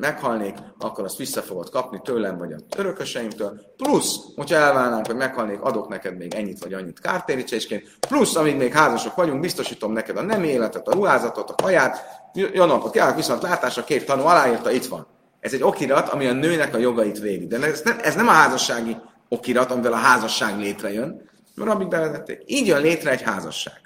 [0.00, 3.60] meghalnék, akkor azt vissza fogod kapni tőlem, vagy a örököseimtől.
[3.76, 7.96] Plusz, hogyha elválnánk, vagy meghalnék, adok neked még ennyit, vagy annyit kártérítésként.
[8.08, 12.04] Plusz, amíg még házasok vagyunk, biztosítom neked a nem életet, a ruházatot, a kaját.
[12.32, 15.06] Jó napot, kívánok, viszont látásra két tanú aláírta, itt van.
[15.40, 17.46] Ez egy okirat, ami a nőnek a jogait védi.
[17.46, 18.96] De ez nem, ez nem a házassági
[19.28, 22.42] okirat, amivel a házasság létrejön, mert amíg bevezették.
[22.46, 23.80] Így jön létre egy házasság.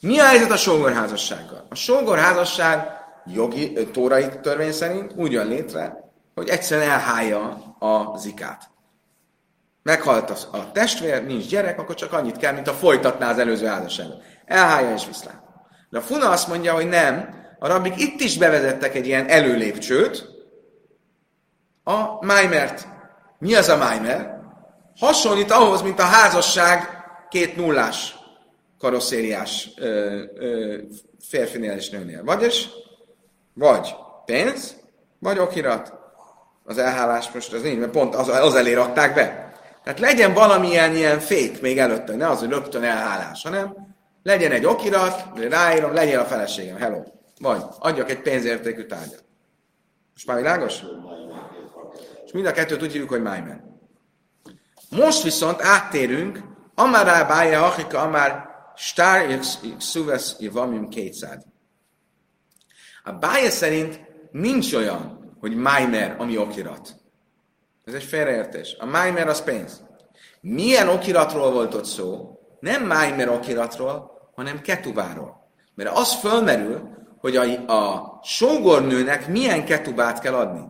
[0.00, 1.66] Mi a helyzet a sógorházassággal?
[1.68, 2.88] A sógorházasság
[3.26, 8.70] jogi, tórai törvény szerint úgy jön létre, hogy egyszerűen elhálja a zikát.
[9.82, 14.22] Meghalt a, testvér, nincs gyerek, akkor csak annyit kell, mint a folytatná az előző házasságot.
[14.44, 15.42] Elhálja és viszlát.
[15.90, 17.38] De a Funa azt mondja, hogy nem.
[17.58, 20.28] A rabbik itt is bevezettek egy ilyen előlépcsőt,
[21.84, 22.86] a Maimert.
[23.38, 24.40] Mi az a Maimer?
[24.98, 26.88] Hasonlít ahhoz, mint a házasság
[27.28, 28.19] két nullás
[28.80, 29.70] karosszériás
[31.20, 32.24] férfinél és nőnél.
[32.24, 32.68] Vagyis,
[33.54, 34.76] vagy pénz,
[35.18, 35.98] vagy okirat.
[36.64, 39.52] Az elhálás most az nincs, mert pont az, az elé rakták be.
[39.84, 43.76] Tehát legyen valamilyen ilyen fék még előtte, ne az, hogy rögtön elhálás, hanem
[44.22, 47.02] legyen egy okirat, ráírom, legyen a feleségem, hello.
[47.40, 49.24] Vagy adjak egy pénzértékű tárgyat.
[50.12, 50.82] Most már világos?
[52.24, 53.80] És mind a kettőt úgy hívjuk, hogy májmen.
[54.90, 56.40] Most viszont áttérünk,
[56.74, 58.49] amár rá bája, akika, amár
[58.80, 59.38] stár
[59.78, 61.42] szuvesz javamim kétszád.
[63.04, 64.00] A bája szerint
[64.30, 66.96] nincs olyan, hogy májmer, ami okirat.
[67.84, 68.76] Ez egy félreértés.
[68.78, 69.82] A májmer az pénz.
[70.40, 72.38] Milyen okiratról volt ott szó?
[72.60, 75.50] Nem májmer okiratról, hanem ketubáról.
[75.74, 76.88] Mert az fölmerül,
[77.20, 80.64] hogy a, a sógornőnek milyen ketubát kell adni.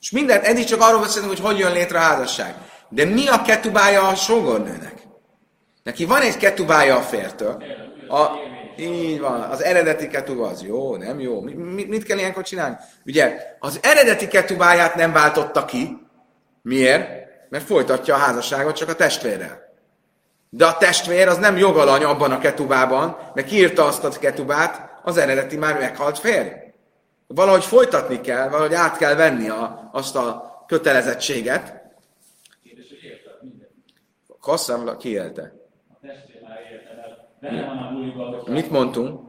[0.00, 2.54] És mindent, eddig csak arról beszélünk, hogy hogy jön létre a házasság.
[2.88, 5.01] De mi a ketubája a sógornőnek?
[5.82, 7.62] Neki van egy ketubája a fértől.
[8.08, 8.28] A,
[8.76, 11.40] így van, az eredeti ketuba az jó, nem jó.
[11.40, 12.76] Mit, mit kell ilyenkor csinálni?
[13.06, 15.98] Ugye, az eredeti ketubáját nem váltotta ki.
[16.62, 17.08] Miért?
[17.48, 19.60] Mert folytatja a házasságot csak a testvérrel.
[20.48, 25.16] De a testvér az nem jogalany abban a ketubában, mert kiírta azt a ketubát, az
[25.16, 26.48] eredeti már meghalt férj.
[27.26, 31.82] Valahogy folytatni kell, valahogy át kell venni a, azt a kötelezettséget.
[34.40, 35.61] Kasszám ki élte?
[38.46, 39.20] Mit mondtunk?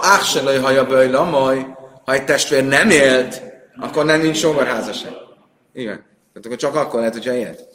[0.00, 1.66] Áhselaj haja bőjla, majd,
[2.04, 3.42] ha egy testvér nem élt,
[3.76, 5.12] akkor nem nincs sógorházasság.
[5.72, 5.96] Igen.
[6.32, 7.72] Tehát akkor csak akkor lehet, hogyha élt.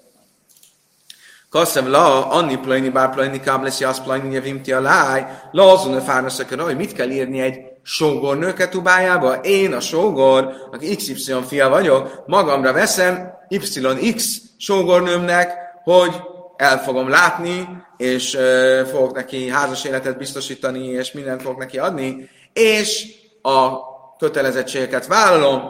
[1.49, 6.01] Kasszem la, anni plajni, bár plajni, kábleszi, az plajni, javimti a láj, la azon a
[6.01, 9.33] fárnaszak, hogy mit kell írni egy sógornő ketubájába?
[9.33, 15.53] Én a sógor, aki XY fia vagyok, magamra veszem YX sógornőmnek,
[15.83, 16.15] hogy
[16.59, 22.29] el fogom látni, és uh, fogok neki házas életet biztosítani, és mindent fogok neki adni,
[22.53, 23.79] és a
[24.17, 25.61] kötelezettségeket vállalom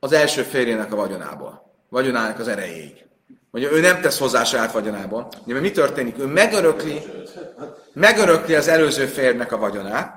[0.00, 3.04] az első férjének a vagyonából, vagyonának az erejéig.
[3.50, 5.28] Vagy ő nem tesz hozzá saját vagyonából.
[5.46, 6.18] Ugye, mi történik?
[6.18, 7.02] Ő megörökli,
[7.92, 10.14] megörökli az előző férjnek a vagyonát,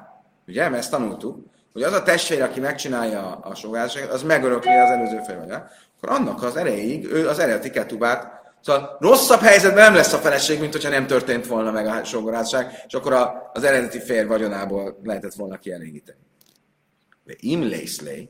[0.48, 4.90] ugye, mert ezt tanultuk, hogy az a testvér, aki megcsinálja a sugárságot, az megörökli az
[4.90, 8.37] előző férj vagyonát, akkor annak az erejéig ő az eredeti ketubát
[8.68, 12.84] Szóval rosszabb helyzetben nem lesz a feleség, mint hogyha nem történt volna meg a sógorházasság,
[12.88, 16.18] és akkor a, az eredeti férj vagyonából lehetett volna kielégíteni.
[17.24, 18.30] De imlészlé,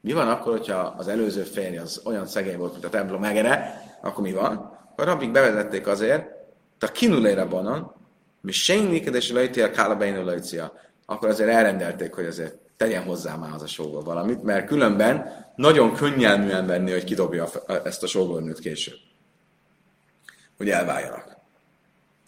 [0.00, 3.82] mi van akkor, hogyha az előző férj az olyan szegény volt, mint a templom megere,
[4.02, 4.78] akkor mi van?
[4.96, 6.24] A rabbik bevezették azért,
[6.80, 7.94] a kinulére banan,
[8.40, 10.72] mi sénylik, és lejti a kálabeinu lejcia.
[11.04, 15.94] Akkor azért elrendelték, hogy azért tegyen hozzá már az a sógor valamit, mert különben nagyon
[15.94, 17.48] könnyelműen venni, hogy kidobja
[17.84, 18.96] ezt a sógornőt később
[20.56, 21.36] hogy elváljanak.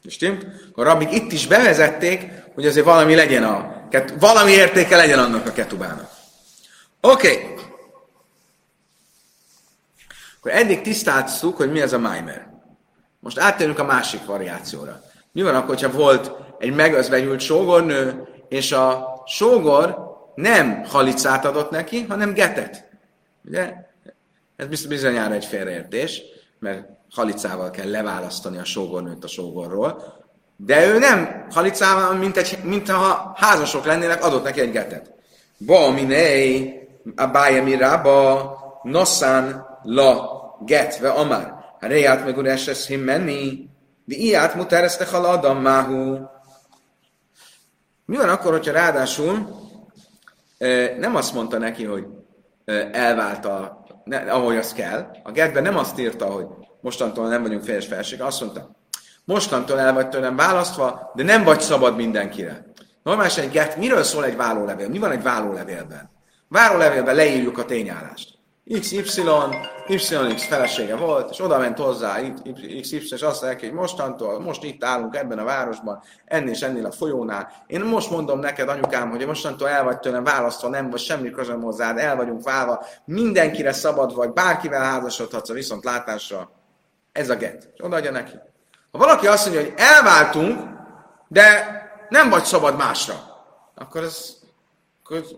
[0.02, 0.52] És tím?
[0.74, 3.86] A rabbik itt is bevezették, hogy azért valami legyen a,
[4.18, 6.10] valami értéke legyen annak a ketubának.
[7.00, 7.32] Oké.
[7.32, 7.54] Okay.
[10.38, 12.48] Akkor eddig tisztáztuk, hogy mi ez a Maimer.
[13.20, 15.02] Most áttérünk a másik variációra.
[15.32, 22.02] Mi van akkor, ha volt egy megözvegyült sógornő, és a sógor nem halicát adott neki,
[22.08, 22.88] hanem getet.
[23.44, 23.74] Ugye?
[24.56, 26.22] Ez bizonyára egy félreértés,
[26.58, 30.02] mert halicával kell leválasztani a sógornőt a sógorról,
[30.56, 35.14] de ő nem halicával, mint, egy, mint ha házasok lennének, adott neki egy getet.
[35.58, 36.78] Ba minei,
[37.16, 41.54] a bája mirába, noszán la getve amár.
[41.78, 43.68] Reját meg ures him menni,
[44.04, 46.18] de ilyát mutereszte haladam máhu.
[48.04, 49.48] Mi van akkor, hogyha ráadásul
[50.98, 52.06] nem azt mondta neki, hogy
[52.92, 53.84] elvált a,
[54.28, 55.10] ahogy az kell.
[55.22, 56.46] A getben nem azt írta, hogy
[56.80, 58.20] mostantól nem vagyunk félres felség.
[58.20, 58.70] Azt mondta,
[59.24, 62.66] mostantól el vagy tőlem választva, de nem vagy szabad mindenkire.
[63.02, 64.88] Normálisan egy get, miről szól egy vállólevél?
[64.88, 66.10] Mi van egy vállólevélben?
[66.48, 68.38] Vállólevélben leírjuk a tényállást.
[68.80, 69.22] XY,
[69.86, 72.20] YX felesége volt, és oda ment hozzá
[72.80, 76.86] XY, és azt mondják, hogy mostantól, most itt állunk ebben a városban, ennél és ennél
[76.86, 77.52] a folyónál.
[77.66, 81.62] Én most mondom neked, anyukám, hogy mostantól el vagy tőlem választva, nem vagy semmi közöm
[81.62, 86.50] hozzád, el vagyunk válva, mindenkire szabad vagy, bárkivel házasodhatsz a viszont látásra.
[87.18, 87.68] Ez a get.
[87.74, 88.32] És odaadja neki.
[88.90, 90.60] Ha valaki azt mondja, hogy elváltunk,
[91.28, 91.76] de
[92.08, 93.14] nem vagy szabad másra,
[93.74, 94.34] akkor ez,
[95.02, 95.28] akkor ez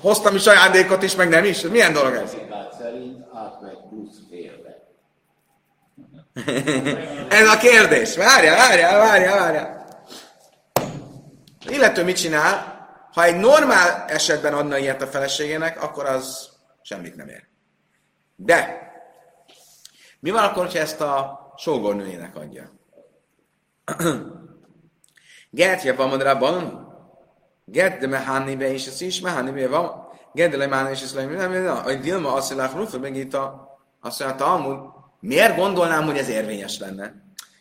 [0.00, 1.60] hoztam is ajándékot is, meg nem is.
[1.60, 2.36] Milyen dolog ez?
[2.78, 4.78] szerint átmegy plusz félre.
[7.40, 8.16] Ez a kérdés.
[8.16, 9.84] Várja, várja, várja, várja.
[11.68, 12.78] Illető mit csinál?
[13.12, 16.48] Ha egy normál esetben adna ilyet a feleségének, akkor az
[16.82, 17.48] semmit nem ér.
[18.36, 18.89] De
[20.20, 22.70] mi van akkor, ha ezt a sógornőjének adja?
[25.50, 26.88] Gertje van madrabban,
[27.64, 30.08] Gert de mehanibe is, ez is mehanibe van.
[30.32, 34.46] Gert de lemán is, ez nem, hogy Dilma azt mondja, hogy megint a, azt mondja,
[34.46, 34.78] amúgy,
[35.20, 37.14] miért gondolnám, hogy ez érvényes lenne?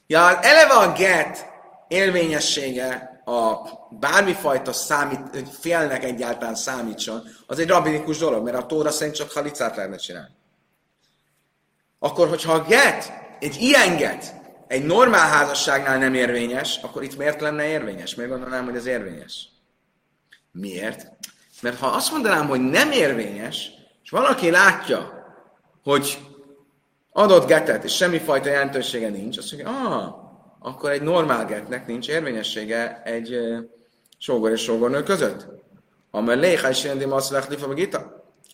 [0.07, 1.45] Ja, eleve a get
[1.87, 9.15] érvényessége a bármifajta számít, félnek egyáltalán számítson, az egy rabinikus dolog, mert a tóra szerint
[9.15, 10.38] csak halicát lehetne csinálni.
[11.99, 14.35] Akkor, hogyha a get, egy ilyen get,
[14.67, 18.15] egy normál házasságnál nem érvényes, akkor itt miért lenne érvényes?
[18.15, 19.49] Miért gondolnám, hogy ez érvényes?
[20.51, 21.11] Miért?
[21.61, 23.71] Mert ha azt mondanám, hogy nem érvényes,
[24.03, 25.25] és valaki látja,
[25.83, 26.17] hogy
[27.11, 30.13] adott getet, és semmifajta jelentősége nincs, azt mondja, ah,
[30.59, 33.39] akkor egy normál getnek nincs érvényessége egy
[34.17, 35.47] sógor és sógornő között.
[36.11, 37.99] Amely léha is jelenti azt meg itt.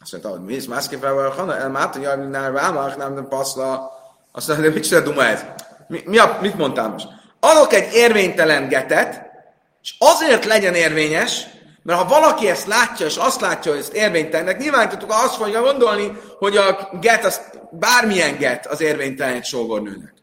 [0.06, 3.92] Azt mondta, hogy mi is másképpen van, el máta, jaj, nál vámach, nem, nem passzla.
[4.32, 5.46] Azt mondta, mit csinál duma ez?
[5.88, 7.08] Mi, mi a, mit mondtál most?
[7.40, 9.22] Adok egy érvénytelen getet,
[9.82, 11.46] és azért legyen érvényes,
[11.84, 15.62] mert ha valaki ezt látja, és azt látja, hogy ezt érvénytelennek, nyilván tudtuk azt fogja
[15.62, 17.42] gondolni, hogy a get, az,
[17.72, 20.14] bármilyen get az érvénytelen egy sógornőnek.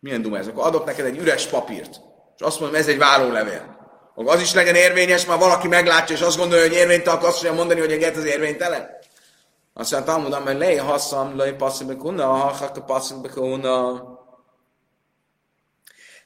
[0.00, 0.46] Milyen duma ez?
[0.46, 2.00] Akkor adok neked egy üres papírt,
[2.36, 3.85] és azt mondom, ez egy várólevél.
[4.24, 7.54] Az is legyen érvényes, már valaki meglátja, és azt gondolja, hogy érvénytelen, akkor azt fogja
[7.54, 8.88] mondani, hogy a get az érvénytelen.
[9.74, 11.56] Azt mondja, Talmud, hogy lej hasszam, lej
[11.98, 14.02] unna, ha passzibek unna.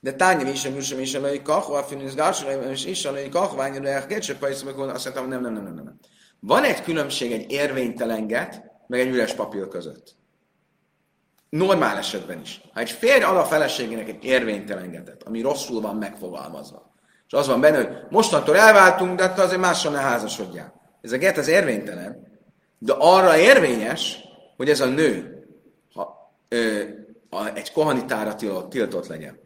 [0.01, 3.99] De tánya is, hogy is, hogy kach, a finis gársra, és is, hogy kach, ványra,
[3.99, 4.93] hogy gecse pajszibek unna.
[4.93, 5.99] Azt mondtam, nem, nem, nem, nem, nem.
[6.41, 10.15] Van egy különbség egy érvénytelen get, meg egy üres papír között.
[11.49, 12.61] Normál esetben is.
[12.73, 16.93] Ha egy férj ad a feleségének egy érvénytelengetet, ami rosszul van megfogalmazva,
[17.31, 20.81] és az van benne, hogy mostantól elváltunk, de akkor azért mással ne házasodjál.
[21.01, 22.29] Ez a get az érvénytelen,
[22.79, 24.19] de arra érvényes,
[24.57, 25.45] hogy ez a nő
[25.95, 26.83] ha, ö,
[27.29, 29.39] a, egy kohanitára tiltott, tiltott legyen.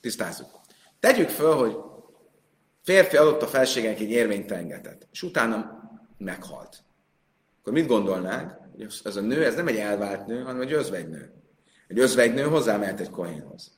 [0.00, 0.60] Tisztázzuk.
[1.00, 1.76] Tegyük föl, hogy
[2.82, 5.80] férfi adott a felségek egy érvénytelengetet, és utána
[6.18, 6.84] meghalt.
[7.60, 8.52] Akkor mit gondolnánk?
[8.72, 11.32] Hogy ez a nő, ez nem egy elvált nő, hanem egy özvegynő.
[11.88, 13.72] Egy özvegynő hozzámehet egy kohénhoz.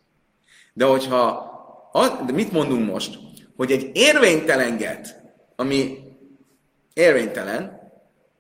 [0.73, 1.47] De hogyha,
[1.93, 3.28] az, de mit mondunk most?
[3.59, 5.21] Hogy egy érvénytelenget,
[5.57, 5.99] ami
[6.95, 7.91] érvénytelen,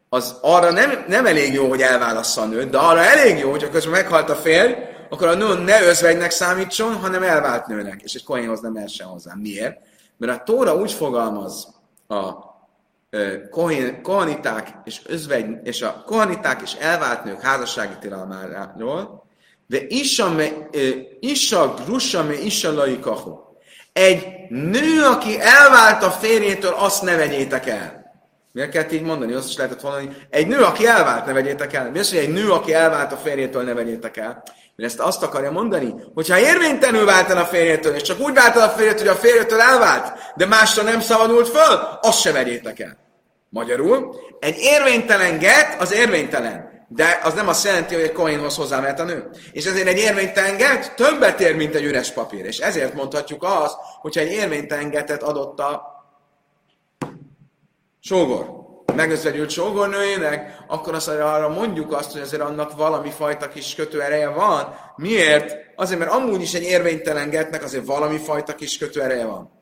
[0.08, 3.70] az arra nem, nem elég jó, hogy elválassza a nőt, de arra elég jó, hogyha
[3.70, 4.72] közben meghalt a férj,
[5.10, 9.32] akkor a nő ne özvegynek számítson, hanem elvált nőnek, és egy kohénhoz nem essen hozzá.
[9.34, 9.76] Miért?
[10.16, 11.68] Mert a Tóra úgy fogalmaz
[12.08, 12.32] a
[14.02, 19.24] kohaniták és özvegy, és a kohaniták és elvált nők házassági tilalmáról,
[19.66, 20.48] de Isha, me,
[21.20, 23.47] Isha grusa me Isha laikahu.
[23.98, 28.12] Egy nő, aki elvált a férjétől, azt ne vegyétek el.
[28.52, 29.32] Miért kell így mondani?
[29.32, 31.90] Azt is lehetett mondani, egy nő, aki elvált, ne vegyétek el.
[31.90, 34.42] Mi az, hogy egy nő, aki elvált a férjétől, ne vegyétek el?
[34.76, 38.56] Mert ezt azt akarja mondani, hogyha érvénytelenül vált el a férjétől, és csak úgy vált
[38.56, 42.80] el a férjétől, hogy a férjétől elvált, de másra nem szabadult föl, azt se vegyétek
[42.80, 42.96] el.
[43.48, 49.00] Magyarul, egy érvénytelen get, az érvénytelen de az nem azt jelenti, hogy egy kohénhoz hozzámehet
[49.00, 49.30] a nő.
[49.52, 52.44] És ezért egy érvénytenget többet ér, mint egy üres papír.
[52.44, 55.82] És ezért mondhatjuk azt, hogyha egy érvénytengetet adott a
[58.00, 64.28] sógor, megözvegyült sógornőjének, akkor azt arra mondjuk azt, hogy azért annak valami fajta kis kötőereje
[64.28, 64.74] van.
[64.96, 65.56] Miért?
[65.76, 69.57] Azért, mert amúgy is egy érvénytelengetnek azért valami fajta kis kötőereje van.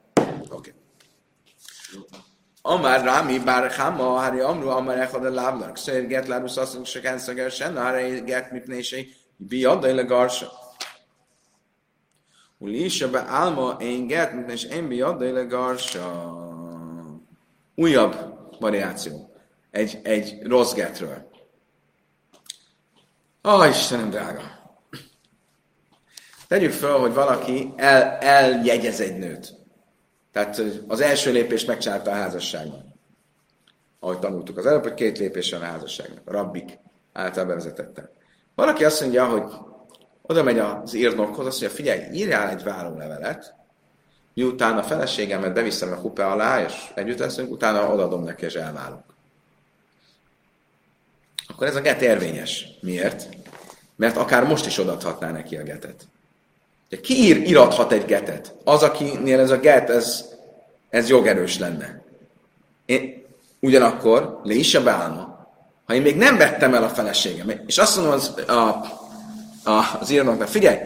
[2.69, 7.19] Amár Rami, bár Hama, Hári Amru, Amár Echad a Lábnak, Szöjr Get Lárus mondja, hogy
[7.19, 10.53] Szager Sen, Hári Get Mipnései, Biadai le Garsa.
[12.59, 16.35] Ulisa be Álma, én Get Mipnés, én Biadai le Garsa.
[17.75, 18.17] Újabb
[18.61, 19.31] variáció.
[19.71, 21.31] Egy, egy rossz getről.
[23.45, 24.43] Ó, oh, Istenem drága!
[26.49, 29.66] Tegyük fel, hogy valaki el, eljegyez egy nőt.
[30.37, 32.95] Tehát az első lépés megcsinálta a házasságban.
[34.01, 36.21] Ahogy tanultuk az előbb, hogy két lépés van a házasságnak.
[36.25, 36.79] Rabbik
[37.13, 38.11] által bevezetette.
[38.55, 39.43] Valaki azt mondja, hogy
[40.23, 43.55] oda megy az írnokhoz, azt mondja, figyelj, írjál egy várólevelet,
[44.35, 49.05] miután a feleségemet beviszem a kupe alá, és együtt leszünk, utána odaadom neki, és elválunk.
[51.47, 52.69] Akkor ez a get érvényes.
[52.81, 53.29] Miért?
[53.97, 56.09] Mert akár most is odaadhatná neki a getet.
[57.03, 58.55] Ki ír, irathat egy getet?
[58.65, 60.25] Az, akinél ez a get, ez,
[60.91, 62.03] ez jogerős lenne.
[62.87, 63.27] Én,
[63.61, 65.49] ugyanakkor, le is a beállna,
[65.85, 69.05] ha én még nem vettem el a feleségem, és azt mondom az, a
[70.01, 70.79] az írnoknak, figyelj,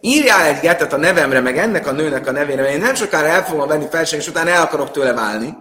[0.00, 3.26] írjál egy getet a nevemre, meg ennek a nőnek a nevére, mert én nem sokára
[3.26, 5.56] el fogom venni felség, és utána el akarok tőle válni,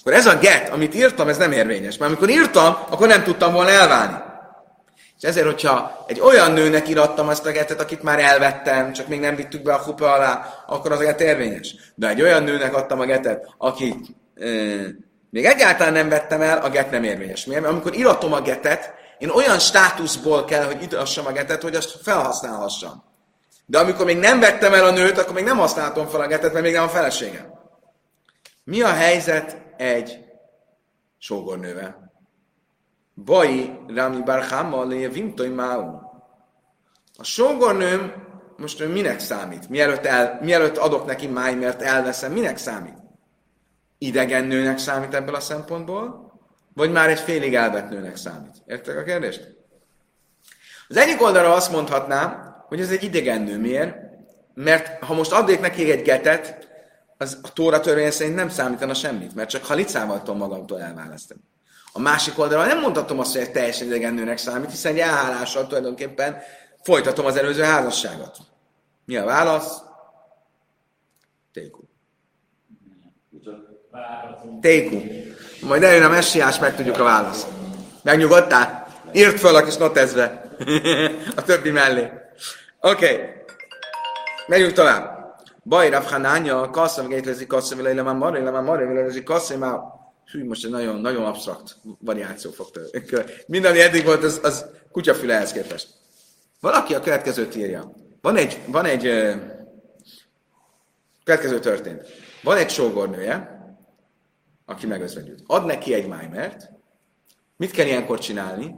[0.00, 1.96] akkor ez a get, amit írtam, ez nem érvényes.
[1.96, 4.14] Mert amikor írtam, akkor nem tudtam volna elválni.
[5.22, 9.20] És ezért, hogyha egy olyan nőnek irattam azt a getet, akit már elvettem, csak még
[9.20, 11.74] nem vittük be a kupa alá, akkor az a get érvényes.
[11.94, 14.46] De egy olyan nőnek adtam a getet, akit e,
[15.30, 17.44] még egyáltalán nem vettem el, a get nem érvényes.
[17.44, 17.62] Miért?
[17.62, 22.02] Mert amikor iratom a getet, én olyan státuszból kell, hogy irassam a getet, hogy azt
[22.02, 23.04] felhasználhassam.
[23.66, 26.52] De amikor még nem vettem el a nőt, akkor még nem használhatom fel a getet,
[26.52, 27.46] mert még nem a feleségem.
[28.64, 30.18] Mi a helyzet egy
[31.18, 32.01] sógornővel?
[33.14, 36.00] Bai Rami Barhama le Vimtoi Máu.
[37.16, 38.12] A sógornőm
[38.56, 39.68] most ő minek számít?
[39.68, 42.96] Mielőtt, el, mielőtt adok neki májmert, elveszem, minek számít?
[43.98, 46.32] Idegen nőnek számít ebből a szempontból,
[46.74, 48.62] vagy már egy félig elvett nőnek számít?
[48.66, 49.54] Értek a kérdést?
[50.88, 53.58] Az egyik oldalra azt mondhatnám, hogy ez egy idegen nő.
[53.58, 53.96] Miért?
[54.54, 56.68] Mert ha most adnék neki egy getet,
[57.18, 61.40] az a Tóra törvény szerint nem számítana semmit, mert csak halicával tudom magamtól elválasztani.
[61.92, 65.66] A másik oldalon nem mondhatom azt, hogy egy teljesen idegen nőnek számít, hiszen egy elhálással
[65.66, 66.36] tulajdonképpen
[66.82, 68.36] folytatom az előző házasságot.
[69.04, 69.82] Mi a válasz?
[71.52, 71.80] Téku.
[74.60, 75.00] Téku.
[75.60, 77.46] Majd eljön a messiás, meg tudjuk a választ.
[78.02, 78.86] Megnyugodtál?
[79.12, 80.50] Írt föl a kis notezve.
[81.36, 82.10] a többi mellé.
[82.80, 83.14] Oké.
[83.14, 83.28] Okay.
[84.46, 85.12] Megyünk tovább.
[85.64, 89.62] Baj, Rav Hanánya, kasszam gétlezik, kasszam vile, már marra, már marra, vile, kasszam,
[90.32, 93.24] Hű, most egy nagyon, nagyon absztrakt variáció fog történni.
[93.46, 95.88] Minden, ami eddig volt, az, az kutyafülehez képest.
[96.60, 97.92] Valaki a következőt írja.
[98.20, 99.02] Van egy, van egy
[101.24, 102.06] következő történt.
[102.42, 103.60] Van egy sógornője,
[104.66, 105.42] aki megözvegyült.
[105.46, 106.70] Ad neki egy májmert.
[107.56, 108.74] Mit kell ilyenkor csinálni?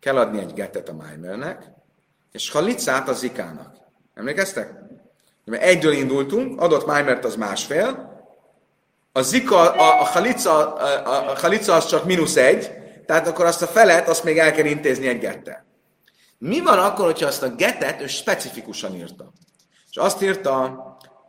[0.00, 1.70] Kell adni egy getet a májmernek,
[2.32, 3.76] és halicát a zikának.
[4.14, 4.74] Emlékeztek?
[5.44, 8.11] Mert egyből indultunk, adott májmert az másfél,
[9.12, 12.70] a zika, a, a, halica, a, a halica az csak mínusz egy,
[13.06, 15.64] tehát akkor azt a felet, azt még el kell intézni egy gettel.
[16.38, 19.32] Mi van akkor, hogyha azt a getet ő specifikusan írta?
[19.90, 20.82] És azt írta,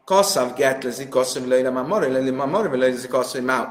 [0.06, 3.68] kassav get lezik, kassav leile, már marra leile, már marra leile, kassav, már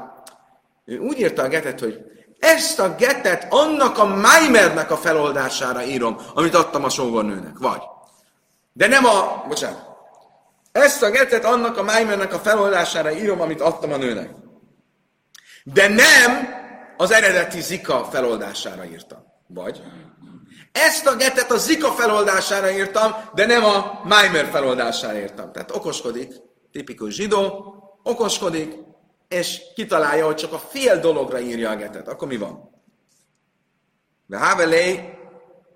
[0.85, 1.99] ő úgy írta a getet, hogy
[2.39, 7.57] ezt a getet annak a Maimernek a feloldására írom, amit adtam a sógornőnek.
[7.59, 7.81] Vagy.
[8.73, 9.92] De nem a, bocsánat,
[10.73, 14.29] ezt a getet annak a Maimernek a feloldására írom, amit adtam a nőnek.
[15.63, 16.47] De nem
[16.97, 19.19] az eredeti Zika feloldására írtam.
[19.47, 19.81] Vagy
[20.73, 25.51] ezt a getet a Zika feloldására írtam, de nem a Maimer feloldására írtam.
[25.51, 26.33] Tehát okoskodik,
[26.71, 28.75] tipikus zsidó, okoskodik,
[29.27, 32.07] és kitalálja, hogy csak a fél dologra írja a getet.
[32.07, 32.69] Akkor mi van?
[34.25, 35.17] De Havelé,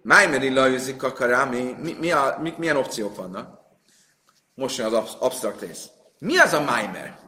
[0.01, 3.56] Maimeri lajuzik a karámi, mi, mi a, mi, milyen opciók vannak?
[4.57, 5.89] Most jön az absztrakt rész.
[6.19, 7.19] Mi az a Maimer?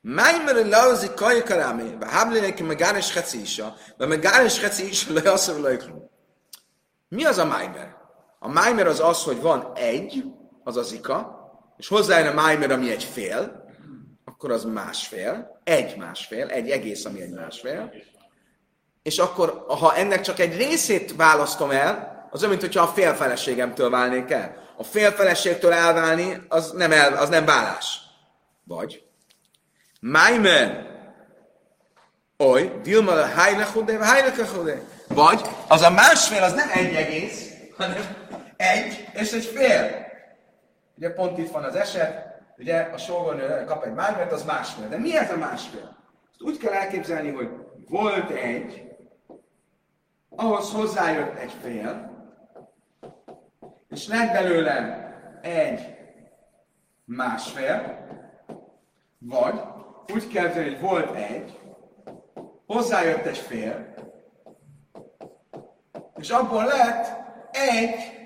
[0.00, 5.80] Maimer lauzi kaj karámi, ve habli neki megáris hecisa, ve megáris hecisa le asszor
[7.08, 7.96] Mi az a Maimer?
[8.38, 10.24] A Maimer az az, hogy van egy,
[10.64, 11.38] az az ika,
[11.76, 13.64] és hozzájön a Maimer, ami egy fél,
[14.24, 17.92] akkor az másfél, egy másfél, egy egész, ami egy másfél,
[19.02, 23.90] és akkor, ha ennek csak egy részét választom el, az olyan, mintha a fél feleségemtől
[23.90, 28.00] válnék el a félfeleségtől elválni, az nem, el, az nem vállás.
[28.64, 29.04] Vagy,
[30.00, 30.86] Maimen,
[32.38, 34.82] oly, Dilma a Heilechodé, Heilechodé.
[35.08, 38.16] Vagy, az a másfél, az nem egy egész, hanem
[38.56, 40.06] egy és egy fél.
[40.96, 44.88] Ugye pont itt van az eset, ugye a sógornő kap egy mármert, az másfél.
[44.88, 45.96] De mi ez a másfél?
[46.30, 47.48] Ezt úgy kell elképzelni, hogy
[47.88, 48.82] volt egy,
[50.28, 52.09] ahhoz hozzájött egy fél,
[53.90, 55.80] és lett belőlem egy
[57.04, 58.06] másfél,
[59.18, 59.60] vagy
[60.14, 61.58] úgy kell hogy volt egy,
[62.66, 63.94] hozzájött egy fél,
[66.16, 67.06] és abból lett
[67.50, 68.18] egy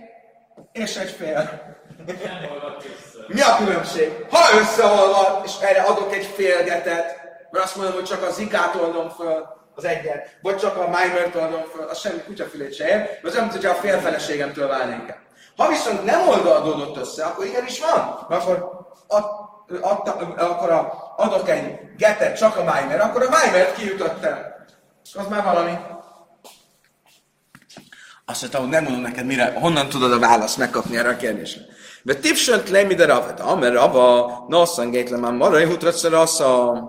[0.72, 1.72] és egy fél.
[3.26, 4.26] Mi a különbség?
[4.30, 9.08] Ha összeolvad, és erre adok egy félgetet, mert azt mondom, hogy csak az zikát oldom
[9.08, 13.24] föl, az egyet, vagy csak a Maimert oldom föl, az semmi kutyafülét se ér, mert
[13.24, 15.23] az olyan, hogyha a félfeleségemtől válnék el.
[15.56, 18.26] Ha viszont nem oldódott össze, akkor igenis van.
[18.28, 19.24] Mert akkor, ad,
[19.80, 24.38] adta, akkor adok egy getet csak a Maimer, akkor a Maimert kiütöttem.
[25.14, 25.78] Az már valami.
[28.26, 31.62] Azt mondta, hogy nem mondom neked, mire, honnan tudod a választ megkapni erre a kérdésre.
[32.02, 36.82] De tipsönt le mi de ravet, amer rava, nasszan gétle már marai hutratsz rassza.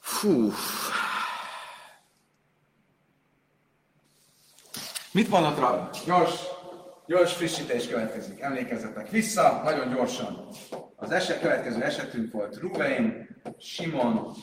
[0.00, 0.52] Fú,
[5.12, 5.90] Mit mondott rá?
[6.06, 6.42] Gyors,
[7.06, 8.40] gyors frissítés következik.
[8.40, 10.46] Emlékezzetek vissza, nagyon gyorsan.
[10.96, 14.34] Az eset, következő esetünk volt Ruvain, Simon,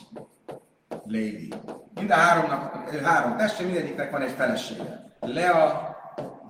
[1.04, 1.52] Lévi.
[1.94, 5.16] Mind a háromnak, három testvér, mindegyiknek van egy felesége.
[5.20, 5.96] Lea,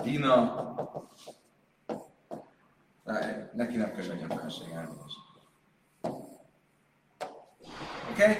[0.03, 0.75] Dina,
[3.53, 4.67] neki nem kell legyen feleség,
[8.11, 8.23] Oké?
[8.23, 8.37] Okay?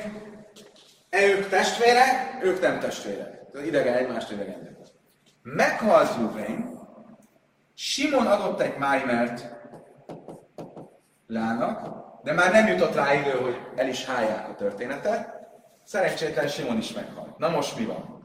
[1.11, 3.43] E ők testvérek, ők nem testvérek.
[3.65, 4.68] Idegen, egymást idegen.
[5.55, 6.79] Meghalt Ruvain,
[7.75, 9.57] Simon adott egy májmert
[11.27, 15.37] Lának, de már nem jutott rá idő, hogy el is hálják a történetet.
[15.85, 17.39] Szerencsétlen Simon is meghalt.
[17.39, 18.21] Na most mi van?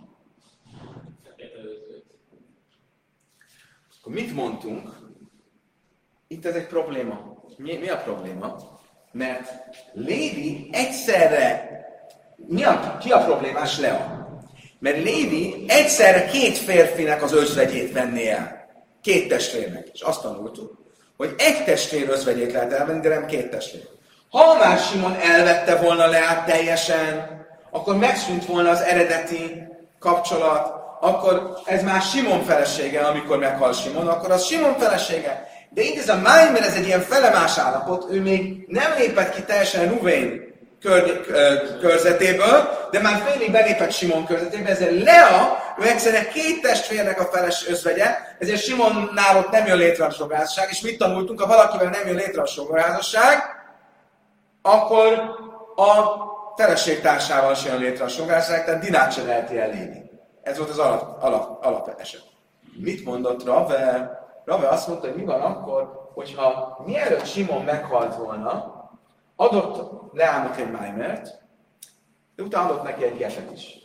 [4.00, 4.90] Akkor mit mondtunk?
[6.28, 7.36] Itt ez egy probléma.
[7.58, 8.58] Mi, mi a probléma?
[9.12, 9.52] Mert
[9.94, 11.72] Lévi egyszerre...
[12.36, 14.23] Mi a, ki a problémás Lea?
[14.84, 18.68] Mert Lévi egyszerre két férfinek az özvegyét venné el.
[19.02, 19.88] Két testvérnek.
[19.94, 20.78] És azt tanultuk,
[21.18, 23.88] hogy egy testvér özvegyét lehet elvenni, de nem két testvér.
[24.30, 27.30] Ha már Simon elvette volna Leát teljesen,
[27.72, 29.68] akkor megszűnt volna az eredeti
[30.00, 35.48] kapcsolat, akkor ez már Simon felesége, amikor meghal Simon, akkor az Simon felesége.
[35.70, 39.42] De itt ez a Maimer, ez egy ilyen felemás állapot, ő még nem lépett ki
[39.42, 40.53] teljesen Ruvén
[40.84, 41.26] kör,
[41.80, 47.68] körzetéből, de már félig belépett Simon körzetébe, ezért Lea, ő egyszerűen két testvérnek a feles
[47.68, 52.08] özvegye, ezért Simonnál ott nem jön létre a sogázasság, és mit tanultunk, ha valakivel nem
[52.08, 53.40] jön létre a sogázasság,
[54.62, 55.14] akkor
[55.76, 55.92] a
[56.56, 60.12] feleségtársával sem jön létre a sogázasság, tehát Dinát sem lehet elérni.
[60.44, 62.24] Ez volt az alap, alap, alap eset.
[62.78, 64.12] Mit mondott Rave?
[64.46, 68.73] Rave azt mondta, hogy mi van akkor, hogyha mielőtt Simon meghalt volna,
[69.36, 71.42] adott Leának egy májmert,
[72.36, 73.78] de utána adott neki egy geset is.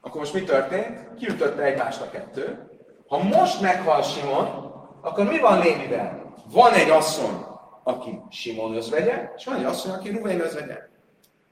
[0.00, 1.14] Akkor most mi történt?
[1.18, 2.70] Kiütötte egymást a kettő.
[3.08, 6.34] Ha most meghal Simon, akkor mi van Lévivel?
[6.52, 7.44] Van egy asszony,
[7.82, 10.78] aki Simon özvegye, és van egy asszony, aki Ruvén özvegye.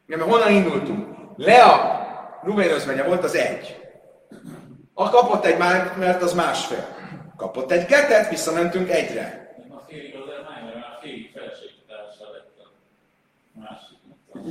[0.06, 1.16] Mert honnan indultunk?
[1.36, 2.02] Lea
[2.42, 3.80] Ruvén özvegye volt az egy.
[4.94, 6.86] A kapott egy már, mert az másfél.
[7.36, 9.43] Kapott egy ketet, visszamentünk egyre.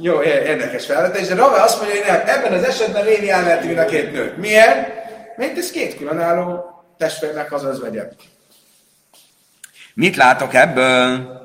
[0.01, 3.85] Jó, érdekes felvetés, de Rave azt mondja, hogy ebben az esetben Lévi elveheti mind a
[3.85, 4.37] két nőt.
[4.37, 5.01] Miért?
[5.37, 8.09] Mert ez két különálló testvérnek az az vegye.
[9.93, 11.41] Mit látok ebből?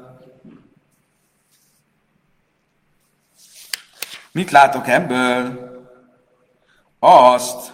[4.33, 5.67] Mit látok ebből?
[6.99, 7.73] Azt,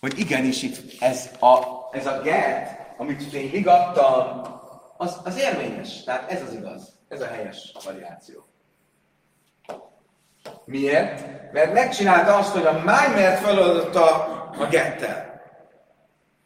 [0.00, 1.58] hogy igenis itt ez a,
[1.92, 4.42] ez a get, amit én vigadtam,
[4.96, 6.04] az, az érvényes.
[6.04, 6.92] Tehát ez az igaz.
[7.08, 8.51] Ez a helyes variáció.
[10.64, 11.24] Miért?
[11.52, 14.04] Mert megcsinálta azt, hogy a Májmert feloldotta
[14.58, 15.40] a gettel.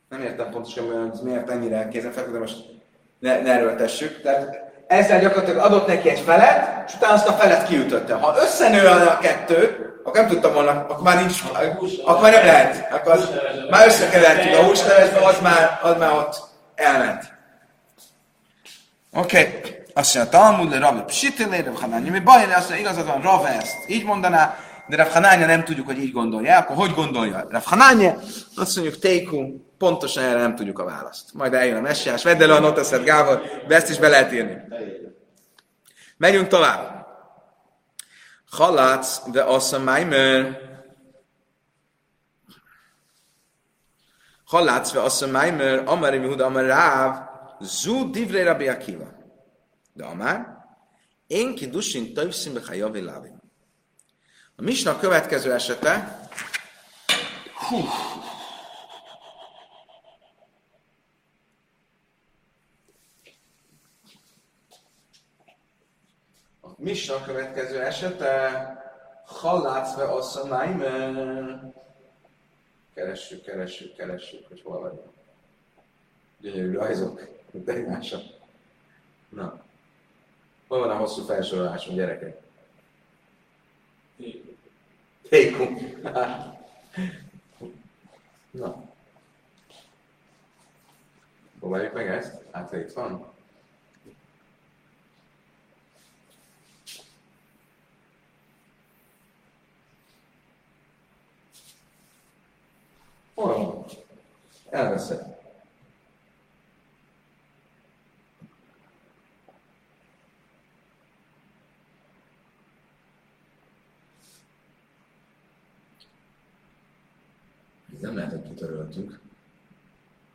[0.09, 2.57] Nem értem pontosan, hogy miért ennyire kézenfekvő, de most
[3.19, 4.23] ne, ne erőltessük.
[4.23, 8.15] Tehát ezzel gyakorlatilag adott neki egy felet, és utána azt a felet kiütötte.
[8.15, 11.43] Ha összenő a kettő, akkor nem tudtam volna, akkor már nincs,
[12.05, 12.93] akkor már nem lehet.
[12.93, 13.31] Akkor az,
[13.71, 16.43] már összekevertük a húslevesbe, az már, az már ott
[16.75, 17.25] elment.
[19.13, 19.39] Oké.
[19.39, 19.85] Okay.
[19.97, 22.11] Azt mondja, Talmud le Rav Psitile, Rav Hanánya.
[22.11, 24.57] Mi baj, azt mondja, igazad van, Rav ezt így mondaná,
[24.89, 26.59] de Rav Hanánya nem tudjuk, hogy így gondolja.
[26.59, 27.47] Akkor hogy gondolja?
[27.51, 28.15] Rav Hanánya,
[28.57, 31.35] azt mondjuk, Teiku, pontosan erre nem tudjuk a választ.
[31.35, 34.57] Majd eljön a messiás, vedd el a noteszed, Gábor, de ezt is be lehet írni.
[36.17, 37.07] Megyünk tovább.
[38.51, 40.61] Halátsz, de azt Maimer.
[44.45, 47.17] Halátsz, de azt Maimer, Amari Mihuda, Amar Ráv,
[47.61, 49.16] Zu Divrei Rabbi Akiva.
[49.97, 50.65] De amár,
[51.27, 53.41] én ki dusin tövszim be hajavi lávim.
[54.57, 56.21] A Misna következő esete,
[57.55, 57.77] hú,
[66.61, 68.71] a Misna következő esete,
[69.25, 70.79] hallácve asszanáim,
[72.95, 75.13] keressük, keressük, keressük, hogy hol vagyunk.
[76.39, 78.23] Gyönyörű rajzok, de egymással.
[79.29, 79.65] Na.
[80.69, 82.41] Hol van a hosszú felsorolásom, gyerekek?
[85.29, 85.77] Tékum.
[88.51, 88.85] Na.
[91.59, 92.45] Próbáljuk meg ezt?
[92.53, 93.35] Hát itt van.
[103.35, 103.85] Hol van?
[104.71, 105.36] Elveszett.
[118.01, 119.21] Nem lehet, hogy kitöröltük.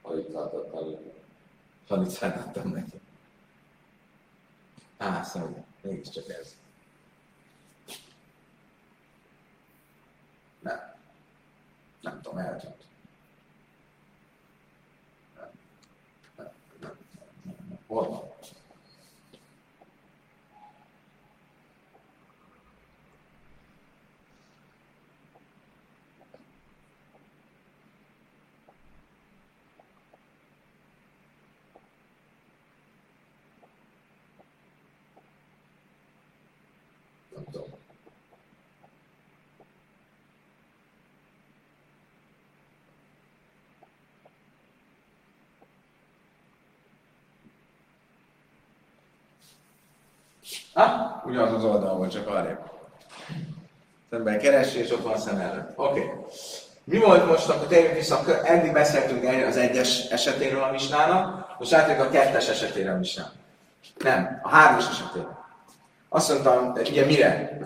[0.01, 0.53] Halicát
[2.38, 2.64] adtál.
[2.64, 2.99] Neki.
[4.97, 6.55] Á, szóval, mégiscsak ez.
[10.59, 10.80] Nem.
[12.01, 12.86] Nem tudom, eltűnt.
[15.36, 16.49] Nem.
[16.80, 16.97] Nem.
[17.88, 18.30] Hol van?
[37.34, 37.70] Nem tudom.
[50.74, 52.59] Ah, ugyanaz az oldalon csak arrébb.
[54.09, 55.72] Szemben keresi, és ott van szem előtt.
[55.76, 55.99] Oké.
[55.99, 56.09] Okay.
[56.84, 62.07] Mi volt most, akkor térjünk vissza, eddig beszéltünk az egyes esetéről a misnának, most átjövünk
[62.07, 63.34] a kettes esetére a misnának.
[63.97, 65.39] Nem, a hármas esetére.
[66.09, 67.59] Azt mondtam, ugye mire?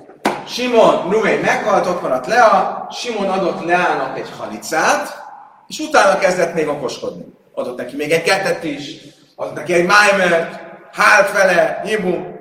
[0.48, 5.24] Simon, Ruvé meghalt, ott maradt Lea, Simon adott Leának egy halicát,
[5.68, 7.26] és utána kezdett még okoskodni.
[7.54, 8.98] Adott neki még egy kettet is,
[9.36, 10.60] adott neki egy májmert,
[10.92, 12.35] hált vele, hibu.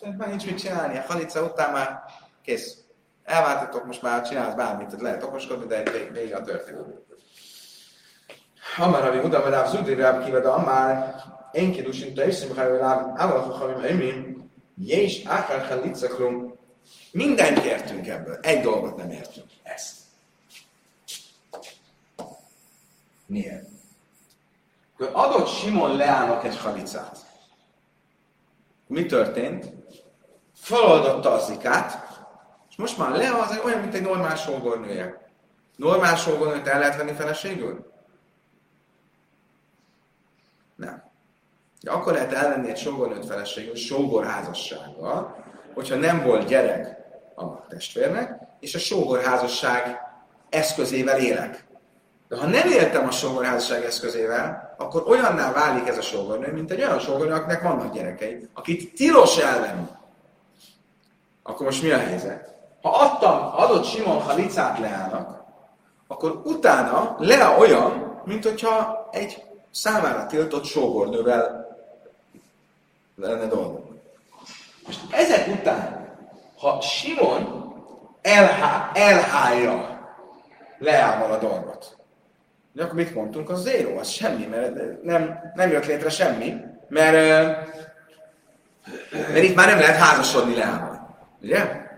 [0.00, 2.02] Szerintem már nincs mit csinálni, a halica után már
[2.42, 2.76] kész.
[3.24, 5.82] Elváltatok, most már csinálsz bármit, tehát lehet okoskodni, de
[6.12, 6.84] vége a történet.
[8.74, 11.14] Hamar, ami Uda, vagy Zudri Ráb kiveda, már
[11.52, 12.62] én kidusint, de iszim, ha
[13.16, 14.36] Állatok, ha mi
[14.76, 16.58] Jés, Ákár, Halicakrum,
[17.12, 19.96] mindent értünk ebből, egy dolgot nem értünk, ezt.
[23.26, 23.68] Miért?
[25.12, 27.18] Adott Simon Leának egy halicát.
[28.86, 29.79] Mi történt?
[30.70, 32.08] Feloldotta a zikát,
[32.70, 35.30] és most már Lea az olyan, mint egy normál sógornője.
[35.76, 37.92] Normál sógornőt el lehet venni feleségül?
[40.76, 41.02] Nem.
[41.80, 45.44] De akkor lehet elvenni egy sógornőt feleségül, sógorházassággal,
[45.74, 46.96] hogyha nem volt gyerek
[47.34, 50.00] a testvérnek, és a sógorházasság
[50.48, 51.64] eszközével élek.
[52.28, 56.82] De ha nem éltem a sógorházasság eszközével, akkor olyanná válik ez a sógornő, mint egy
[56.82, 59.98] olyan sógornő, akinek vannak gyerekei, akit tilos elvenni.
[61.50, 62.54] Akkor most mi a helyzet?
[62.82, 65.44] Ha adtam, adott Simon Halicát Leának,
[66.06, 71.68] akkor utána Lea olyan, mint hogyha egy számára tiltott sógornővel
[73.16, 74.00] lenne dolgom.
[74.86, 76.08] Most ezek után,
[76.58, 77.74] ha Simon
[78.22, 79.98] elhá, elhálja
[80.78, 81.96] Leával a dolgot,
[82.72, 83.50] de akkor mit mondtunk?
[83.50, 86.56] Az zéro, az semmi, mert nem, nem jött létre semmi,
[86.88, 87.12] mert,
[89.10, 90.89] mert itt már nem lehet házasodni Leával.
[91.42, 91.88] Ugye?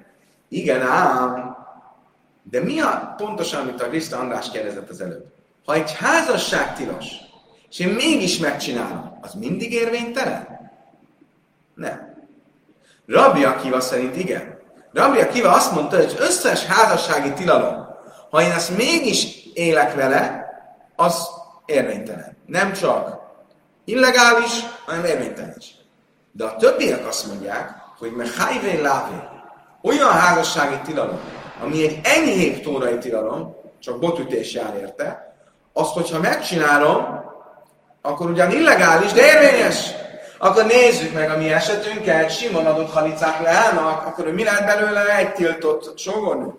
[0.48, 1.56] Igen, ám.
[2.42, 5.24] De mi a pontosan, amit a Krista András kérdezett az előbb?
[5.64, 7.06] Ha egy házasság tilos,
[7.70, 10.70] és én mégis megcsinálom, az mindig érvénytelen?
[11.74, 12.14] Nem.
[13.06, 14.58] Rabbi Akiva szerint igen.
[14.92, 17.86] Rabbi Akiva azt mondta, hogy összes házassági tilalom,
[18.30, 20.46] ha én ezt mégis élek vele,
[20.96, 21.28] az
[21.66, 22.36] érvénytelen.
[22.46, 23.20] Nem csak
[23.84, 24.52] illegális,
[24.84, 25.74] hanem érvénytelen is.
[26.32, 29.31] De a többiek azt mondják, hogy mechajvé lávé,
[29.82, 31.20] olyan házassági tilalom,
[31.62, 35.34] ami egy enyhébb tórai tilalom, csak botütés jár érte,
[35.72, 37.20] azt, hogyha megcsinálom,
[38.02, 39.90] akkor ugyan illegális, de érvényes.
[40.38, 45.32] Akkor nézzük meg a mi esetünket, Simon adott halicák leállnak, akkor mi lehet belőle egy
[45.32, 46.54] tiltott sógornő?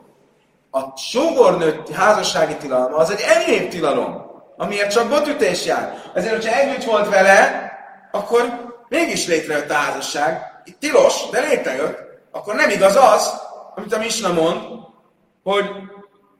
[0.71, 6.01] A sógornő házassági tilalma az egy enyhébb tilalom, amiért csak botütés jár.
[6.13, 7.71] Ezért, hogyha együtt volt vele,
[8.11, 10.61] akkor mégis létrejött a házasság.
[10.65, 12.12] Itt tilos, de létrejött.
[12.35, 13.33] Akkor nem igaz az,
[13.75, 14.61] amit a Misna mond,
[15.43, 15.69] hogy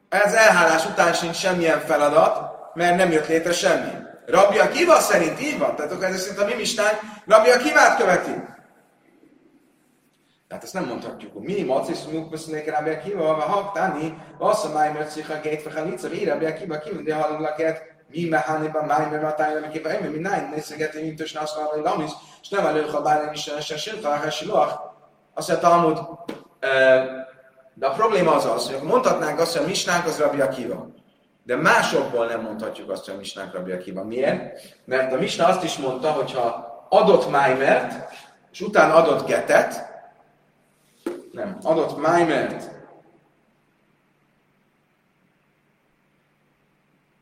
[0.10, 3.92] ez elhálás után sincs semmilyen feladat, mert nem jött létre semmi.
[4.26, 8.32] Rabbi Akiva szerint így van, tehát akkor ez szerint a mi mistánk Rabbi Akivát követi.
[10.48, 15.40] Tehát ezt nem mondhatjuk, hogy mi macis munkbeszélék Rabbi Akiva, ha haktáni, vassza májmer cicha
[15.40, 20.50] gét fechalica, mi Rabbi Akiva kivindi halallaket, mi mehániba májmer matájra, mi kiva, mi nájn
[20.50, 24.18] nézegeti, mint és nász valami lamis, és nem előbb, ha bármi is sem silta,
[24.48, 24.93] ha.
[25.34, 26.00] Azt mondja, Talmud,
[27.74, 30.88] de a probléma az az, hogy mondhatnánk azt, hogy a misnánk az Rabbi Akiva.
[31.44, 34.04] De másokból nem mondhatjuk azt, hogy a misnánk Rabbi Akiva.
[34.04, 34.62] Miért?
[34.86, 38.12] Mert a misna azt is mondta, hogy ha adott májmert,
[38.52, 39.92] és utána adott getet,
[41.32, 42.72] nem, adott májmert,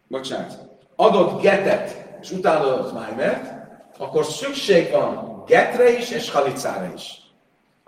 [0.08, 0.58] bocsánat,
[0.96, 3.54] adott getet, és utána adott májmert,
[3.98, 7.21] akkor szükség van getre is, és halicára is.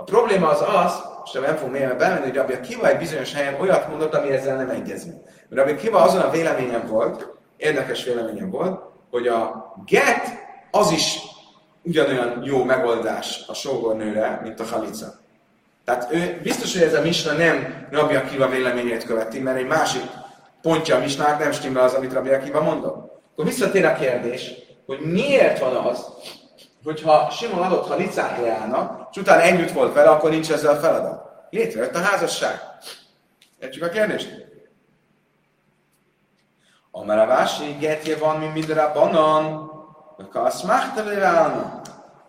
[0.04, 3.62] A probléma az az, és nem fogunk mélyebben belemenni, hogy Rabbi Akiva egy bizonyos helyen
[3.62, 5.14] olyat mondott, ami ezzel nem egyezik.
[5.50, 7.28] Rabbi Akiva azon a véleményem volt,
[7.58, 8.82] érdekes véleményem volt,
[9.12, 10.28] hogy a get
[10.72, 11.18] az is
[11.84, 15.14] ugyanolyan jó megoldás a sógornőre, mint a halica.
[15.86, 20.04] Tehát ő biztos, hogy ez a misna nem Rabbi Akiva véleményét követi, mert egy másik
[20.62, 23.22] pontja a misnának nem stimmel az, amit Rabbi Akiva mondott.
[23.32, 24.52] Akkor visszatér a kérdés,
[24.86, 26.06] hogy miért van az,
[26.84, 31.32] hogyha Simon adott halicát leállnak, és utána együtt volt vele, akkor nincs ezzel a feladat.
[31.50, 32.62] Létrejött a házasság.
[33.60, 34.46] Értjük a kérdést?
[36.92, 39.72] Amaravási gertje van, mint minden a banan,
[40.18, 41.04] vagy kaszmáhta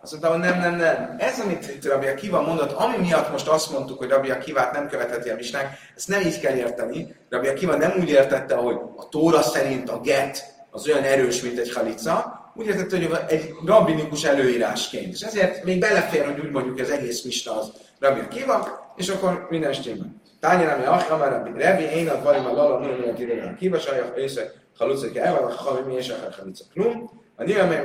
[0.05, 1.15] azt mondta, hogy nem, nem, nem.
[1.17, 4.87] Ez, amit itt Rabbi Akiva mondott, ami miatt most azt mondtuk, hogy Rabbi Akivát nem
[4.87, 7.15] követheti a misnánk, ezt nem így kell érteni.
[7.29, 11.59] Rabbi Akiva nem úgy értette, hogy a Tóra szerint a get az olyan erős, mint
[11.59, 15.13] egy halica, úgy értette, hogy egy rabbinikus előírásként.
[15.13, 19.47] És ezért még belefér, hogy úgy mondjuk az egész misna az Rabbi Akiva, és akkor
[19.49, 20.15] minden stimmel.
[20.39, 22.75] Tányra, ami achra, már Rabbi Revi, én a varim a lala,
[23.09, 27.23] a kidegen a kiva, sajak, észre, halucik el, a chavim, és a halica klum.
[27.35, 27.83] A nőle,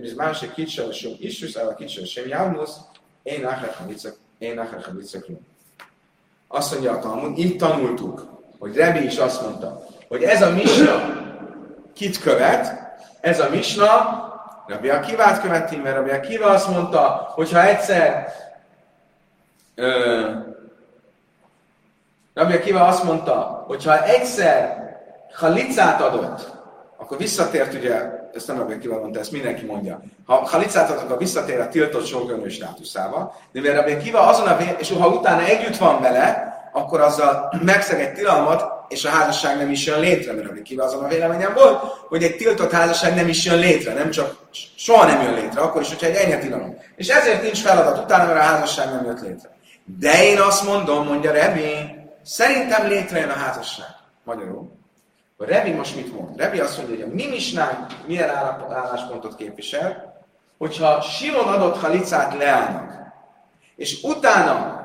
[0.00, 2.76] mis más egy kicsit sem isrus, a kicsit sem javnusz,
[3.22, 5.46] én achra halica, én achra halica klum.
[6.48, 8.26] Azt mondja a Talmud, így tanultuk,
[8.58, 11.18] hogy Rebi is azt mondta, hogy ez a misna
[11.94, 12.89] kit követ,
[13.20, 14.18] ez a misna,
[14.66, 18.32] Rabbi Akivát követi, mert Rabbi Akiva azt mondta, hogy ha egyszer
[19.74, 20.30] ö,
[22.34, 24.78] Rabbi Akiva azt mondta, hogy ha egyszer
[25.32, 26.58] halicát adott,
[26.96, 30.00] akkor visszatért ugye, ezt nem Rabbi Akiva mondta, ezt mindenki mondja.
[30.26, 34.56] Ha halicát adott, akkor visszatér a tiltott sorgönő státuszába, de mivel Rabbi Akiva azon a
[34.56, 39.56] vé- és ha utána együtt van vele, akkor azzal megszeg egy tilalmat, és a házasság
[39.56, 43.14] nem is jön létre, mert Rabbi Kiva azon a véleményem volt, hogy egy tiltott házasság
[43.14, 44.36] nem is jön létre, nem csak
[44.76, 46.76] soha nem jön létre, akkor is, hogyha egy enyhe tilalom.
[46.96, 49.56] És ezért nincs feladat utána, mert a házasság nem jött létre.
[49.98, 51.74] De én azt mondom, mondja Rebi,
[52.22, 53.88] szerintem létrejön a házasság.
[54.24, 54.72] Magyarul.
[55.36, 56.38] A Rebi most mit mond?
[56.38, 58.30] Rebi azt mondja, hogy a mi misnánk milyen
[58.70, 60.22] álláspontot képvisel,
[60.58, 62.92] hogyha Simon adott halicát Leának,
[63.76, 64.84] és utána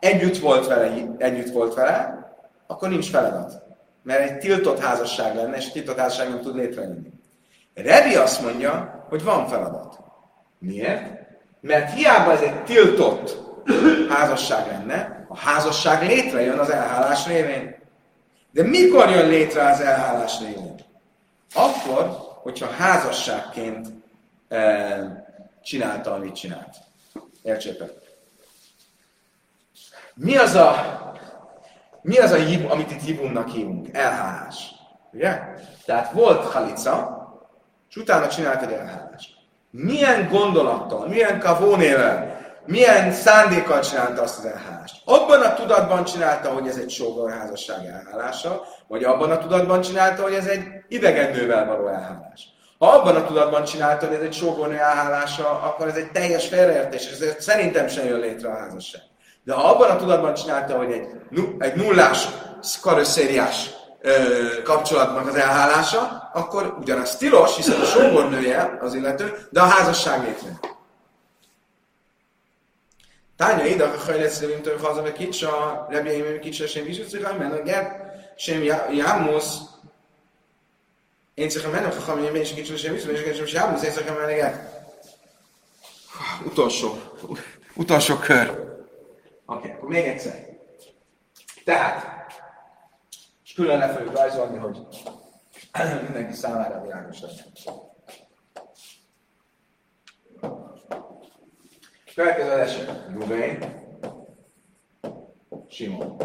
[0.00, 2.21] együtt volt vele, együtt volt vele,
[2.72, 3.62] akkor nincs feladat.
[4.02, 7.12] Mert egy tiltott házasság lenne, és egy tiltott házasság nem tud létrejönni.
[7.74, 9.98] Revi azt mondja, hogy van feladat.
[10.58, 11.02] Miért?
[11.60, 13.38] Mert hiába ez egy tiltott
[14.08, 17.76] házasság lenne, a házasság létrejön az elhálás révén.
[18.50, 20.74] De mikor jön létre az elhálás révén?
[21.54, 22.04] Akkor,
[22.42, 23.88] hogyha házasságként
[24.48, 25.26] e,
[25.62, 26.76] csinálta, amit csinált.
[27.42, 27.90] Értsétek?
[30.14, 31.11] Mi az a,
[32.02, 33.88] mi az a hib, amit itt hibumnak hívunk?
[33.92, 34.70] Elhálás.
[35.12, 35.40] Ugye?
[35.84, 37.20] Tehát volt halica,
[37.90, 39.30] és utána csinált egy elhálást.
[39.70, 45.02] Milyen gondolattal, milyen kavónével, milyen szándékkal csinálta azt az elhálást?
[45.04, 50.34] Abban a tudatban csinálta, hogy ez egy sógorházasság elhálása, vagy abban a tudatban csinálta, hogy
[50.34, 52.48] ez egy idegen nővel való elhálás.
[52.78, 57.06] Ha abban a tudatban csinálta, hogy ez egy sógornő elhálása, akkor ez egy teljes félreértés,
[57.06, 59.02] és ezért szerintem sem jön létre a házasság.
[59.44, 61.08] De ha abban a tudatban csinálta, hogy egy,
[61.58, 62.28] egy nullás,
[62.80, 63.70] karosszériás
[64.64, 70.60] kapcsolatnak az elhálása, akkor ugyanaz tilos, hiszen a sógornője az illető, de a házasság létre.
[73.36, 77.52] Tánya ide, ha hajlesz mint hogy haza meg kicsa, rebjeim kicsa, sem is utcika, mert
[77.52, 77.90] a get,
[78.36, 78.62] sem
[78.92, 79.58] jámusz,
[81.34, 84.70] én csak mennem, ha hamar én sem kicsa, sem is, és jámusz, én csak mennem,
[86.44, 86.98] Utolsó,
[87.74, 88.71] utolsó kör.
[89.52, 90.48] Oké, okay, akkor még egyszer.
[91.64, 92.26] Tehát,
[93.44, 94.86] és külön le fogjuk rajzolni, hogy
[96.02, 97.46] mindenki számára világos legyen.
[102.14, 103.06] Következő eset.
[103.12, 103.80] Ruvén,
[105.68, 106.16] Simon.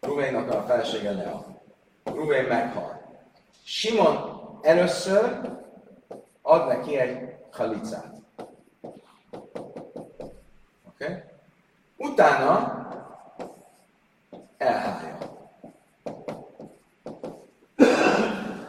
[0.00, 1.62] Ruvénnak a felesége Lea.
[2.04, 3.02] Ruvén meghal.
[3.64, 4.16] Simon
[4.62, 5.40] először
[6.42, 8.14] ad neki egy halicát.
[10.88, 11.04] Oké?
[11.04, 11.32] Okay?
[12.04, 12.86] Utána
[14.58, 15.18] elhálja.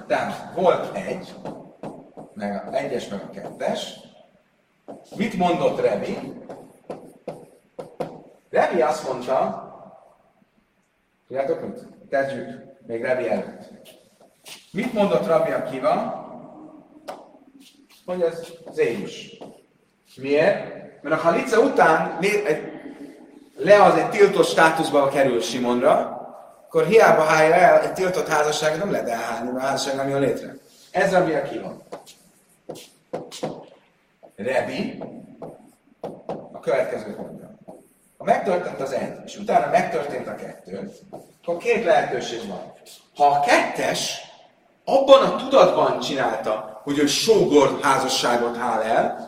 [0.08, 1.36] Tehát volt egy,
[2.34, 4.00] meg a egyes, meg a kettes.
[5.16, 6.18] Mit mondott Revi?
[8.50, 9.64] Revi azt mondta,
[11.28, 11.88] tudjátok mit?
[12.10, 12.48] Kezdjük
[12.88, 13.72] még Revi előtt.
[14.72, 16.24] Mit mondott Rabbi Akiva?
[18.06, 19.38] Hogy ez zéjus.
[20.18, 20.74] Miért?
[21.02, 22.75] Mert a halica után egy
[23.56, 26.24] le az egy tiltott státuszba kerül Simonra,
[26.66, 30.20] akkor hiába hálja el egy tiltott házasságot, nem lehet elhálni, mert a házasság nem jön
[30.20, 30.56] létre.
[30.92, 31.78] Ez Rabbi Akiva.
[34.36, 35.04] Rebi
[36.52, 37.56] a következőt mondja.
[38.18, 40.92] megtörtént az egy, és utána megtörtént a kettő,
[41.42, 42.74] akkor két lehetőség van.
[43.16, 44.22] Ha a kettes
[44.86, 49.25] abban a tudatban csinálta, hogy ő sógor házasságot hál el,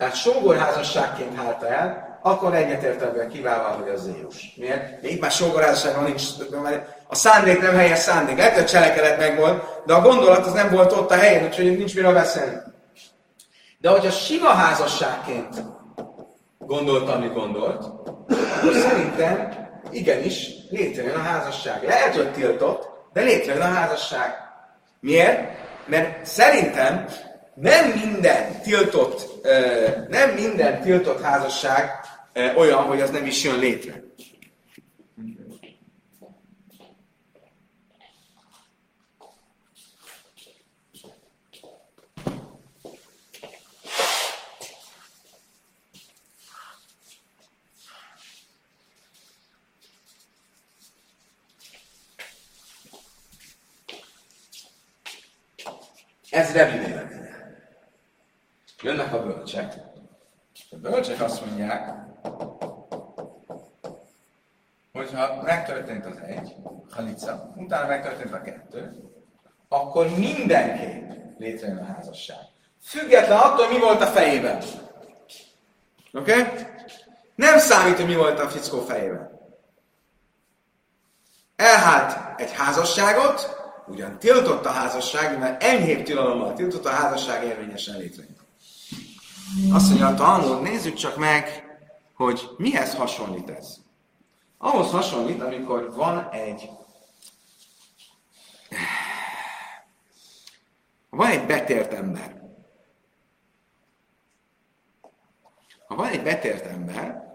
[0.00, 4.54] tehát sógorházasságként hálta el, akkor egyetértelműen kiválva, hogy az Zéus.
[4.56, 5.02] Miért?
[5.02, 6.22] Még már sógorházasságban nincs,
[6.62, 8.36] mert a szándék nem helyes szándék.
[8.36, 11.76] Lehet, hogy a cselekedet megvolt, de a gondolat az nem volt ott a helyén, úgyhogy
[11.76, 12.56] nincs miről beszélni.
[13.78, 15.62] De hogyha sima házasságként
[16.58, 17.84] gondolta, amit gondolt,
[18.58, 21.84] akkor szerintem igenis létrejön a házasság.
[21.84, 24.34] Lehet, hogy tiltott, de létrejön a házasság.
[25.00, 25.40] Miért?
[25.86, 27.06] Mert szerintem
[27.60, 29.46] nem minden tiltott,
[30.08, 31.90] nem minden tiltott házasság
[32.56, 34.02] olyan, hogy az nem is jön létre.
[56.30, 56.89] Ez Rebi véleménye.
[58.82, 59.74] Jönnek a bölcsek.
[60.70, 61.94] A bölcsek azt mondják,
[64.92, 66.54] hogyha megtörtént az egy,
[66.90, 69.10] halica, utána megtörtént a kettő,
[69.68, 72.38] akkor mindenképp létrejön a házasság.
[72.82, 74.56] Független attól, mi volt a fejében.
[76.12, 76.40] Oké?
[76.40, 76.66] Okay?
[77.34, 79.30] Nem számít, hogy mi volt a fickó fejében.
[81.56, 88.39] Elhált egy házasságot, ugyan tiltott a házasság, mert enyhébb tilalommal tiltott a házasság érvényesen létrejön.
[89.72, 91.64] Azt mondja a Talmud, nézzük csak meg,
[92.14, 93.76] hogy mihez hasonlít ez.
[94.58, 96.70] Ahhoz hasonlít, amikor van egy
[101.10, 102.40] van egy betért ember.
[105.86, 107.28] Ha van egy betért ember,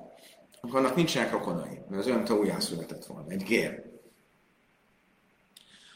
[0.61, 3.83] akkor annak nincsenek rokonai, mert az olyan újjászületett volna, egy gér.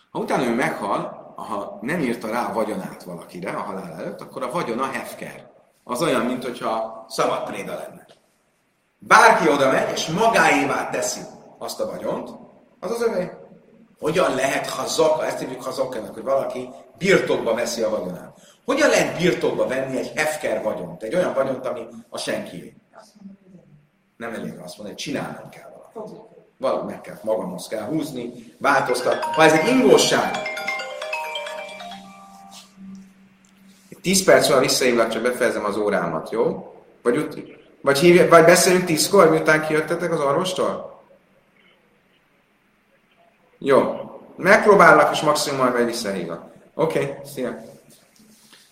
[0.09, 4.43] Ha utána ő meghal, ha nem írta rá a vagyonát valakire a halál előtt, akkor
[4.43, 5.48] a vagyona hefker.
[5.89, 8.05] Az olyan, mint hogyha szabad préda lenne.
[8.99, 11.19] Bárki oda megy, és magáévá teszi
[11.57, 12.29] azt a vagyont,
[12.79, 13.31] az az övé.
[13.99, 18.39] Hogyan lehet hazak, ezt hívjuk hazakának, hogy valaki birtokba veszi a vagyonát.
[18.65, 22.75] Hogyan lehet birtokba venni egy hefker vagyont, egy olyan vagyont, ami a senkié?
[24.17, 26.21] Nem elég azt mondani, csinálnom kell valamit.
[26.57, 29.23] Valahogy meg kell, magamhoz kell húzni, változtat.
[29.23, 30.37] Ha ez egy ingóság,
[34.01, 36.73] tíz perc van visszahívlak, csak befejezem az órámat, jó?
[37.01, 41.01] Vagy, ut- vagy, hívj, vagy beszélünk tízkor, miután kijöttetek az orvostól?
[43.57, 43.93] Jó.
[44.35, 46.43] Megpróbálok, és maximum majd visszahívlak.
[46.73, 47.57] Oké, okay, szia.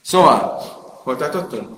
[0.01, 0.61] Szóval,
[1.03, 1.77] hol tartottunk?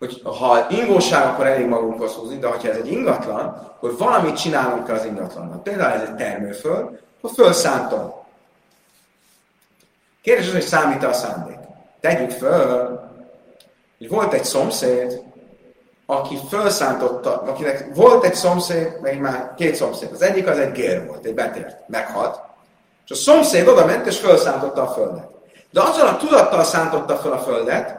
[0.00, 4.84] hogy ha ingóság, akkor elég magunkhoz húzni, de ha ez egy ingatlan, akkor valamit csinálunk
[4.86, 5.62] kell az ingatlannak.
[5.62, 8.12] Például ez egy termőföld, akkor fölszántom.
[10.22, 11.58] Kérdés az, hogy számít a szándék.
[12.00, 13.00] Tegyük föl,
[13.98, 15.22] hogy volt egy szomszéd,
[16.06, 20.12] aki felszántotta, akinek volt egy szomszéd, meg már két szomszéd.
[20.12, 22.40] Az egyik az egy gér volt, egy betért, meghalt.
[23.04, 25.28] És a szomszéd oda ment és felszántotta a földet.
[25.70, 27.98] De azzal a tudattal szántotta fel a földet,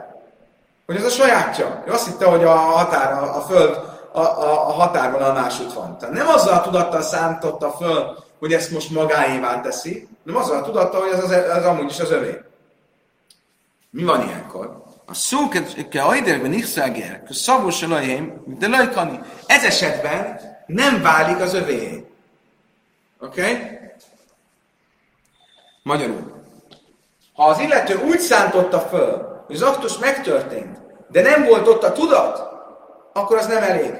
[0.86, 1.82] hogy ez a sajátja.
[1.86, 3.78] Ő azt hitte, hogy a határ, a, a föld
[4.12, 5.98] a, a, a határvonal másút van.
[5.98, 10.62] Tehát nem azzal a tudattal szántotta föl, hogy ezt most magáévá teszi, hanem azzal a
[10.62, 12.40] tudattal, hogy ez, az, ez amúgy is az övé.
[13.92, 14.82] Mi van ilyenkor?
[15.06, 15.48] A szó
[15.88, 19.20] ke ajderben ichszáger, que szavos elajém, de lajkani.
[19.46, 22.06] Ez esetben nem válik az övé.
[23.20, 23.40] Oké?
[23.40, 23.78] Okay?
[25.82, 26.44] Magyarul.
[27.32, 30.78] Ha az illető úgy szántotta föl, hogy az aktus megtörtént,
[31.08, 32.42] de nem volt ott a tudat,
[33.12, 33.94] akkor az nem elég.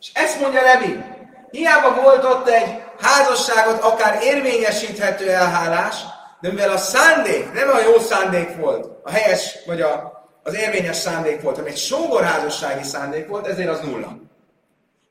[0.00, 1.04] És ezt mondja Levi.
[1.50, 5.96] Hiába volt ott egy házasságot akár érvényesíthető elhálás,
[6.42, 10.12] de mivel a szándék nem a jó szándék volt, a helyes vagy a,
[10.42, 14.18] az érvényes szándék volt, hanem egy sógorházassági szándék volt, ezért az nulla.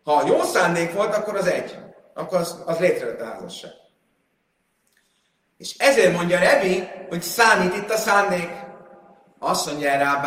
[0.04, 1.78] Ha a jó szándék volt, akkor az egy.
[2.14, 3.72] Akkor az, az létrejött a házasság.
[5.58, 8.50] És ezért mondja Rebi, hogy számít itt a szándék.
[9.40, 10.20] Azt mondja erre a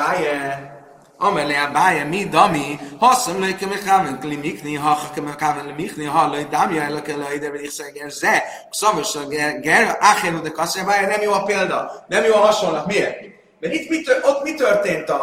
[1.25, 5.67] báje, amelé a báje mi dami, haszom lőj ke mechaven kli mikni, ha ke mechaven
[5.67, 9.27] li mikni, ha lőj dámja el ke lőj, de pedig szeger ze, szavos a
[9.61, 12.87] ger, áhénu de kasszja, báje nem jó a példa, nem jó a hasonlat.
[12.87, 13.21] Miért?
[13.61, 15.23] Mert itt mi, ott mi történt a,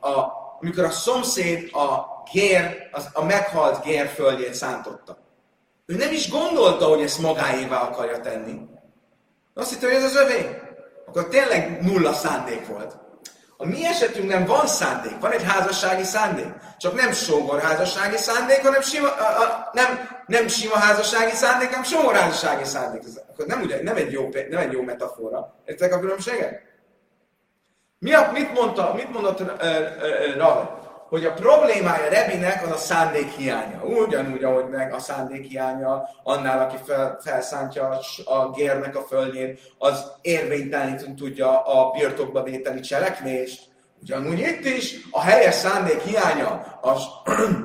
[0.00, 5.18] a amikor a szomszéd a gér, az, a meghalt gér földjét szántotta.
[5.86, 8.60] Ő nem is gondolta, hogy ezt magáévá akarja tenni.
[9.54, 10.60] Azt hitte, hogy ez az övé.
[11.06, 13.01] Akkor tényleg nulla szándék volt.
[13.62, 16.46] A mi esetünkben van szándék, van egy házassági szándék.
[16.78, 21.82] Csak nem sógor házassági szándék, hanem sima, a, a, nem, nem sima házassági szándék, hanem
[21.82, 23.02] sógor házassági szándék.
[23.04, 25.54] Ez, akkor nem, ugye, nem, egy jó, nem egy jó metafora.
[25.64, 26.60] Értek a különbséget?
[27.98, 30.81] Mi a, mit, mondta, mit mondott uh, uh, Rave?
[31.12, 33.82] Hogy a problémája Rebinek az a szándék hiánya.
[33.84, 40.12] Ugyanúgy, ahogy meg a szándék hiánya annál, aki fel, felszántja a gérnek a földjén, az
[40.20, 43.62] érvényteleníteni tudja a birtokba vételi cselekvést.
[44.02, 47.02] Ugyanúgy itt is a helyes szándék hiánya, az,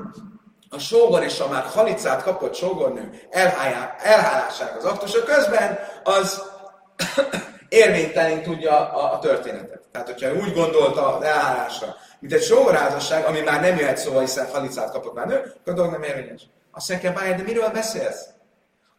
[0.70, 3.10] a sógor és a már halicát kapott sógornő
[4.00, 6.44] elhálásának az aktusa közben, az
[7.70, 9.87] érvénytelen tudja a, a történetet.
[10.04, 14.48] Tehát, hogyha úgy gondolta az elhárásra, mint egy sógorházasság, ami már nem jöhet szóval, hiszen
[14.52, 16.42] halicát kapott már nő, akkor a dolog nem érvényes.
[16.72, 18.26] Azt mondja, Bájer, de miről beszélsz?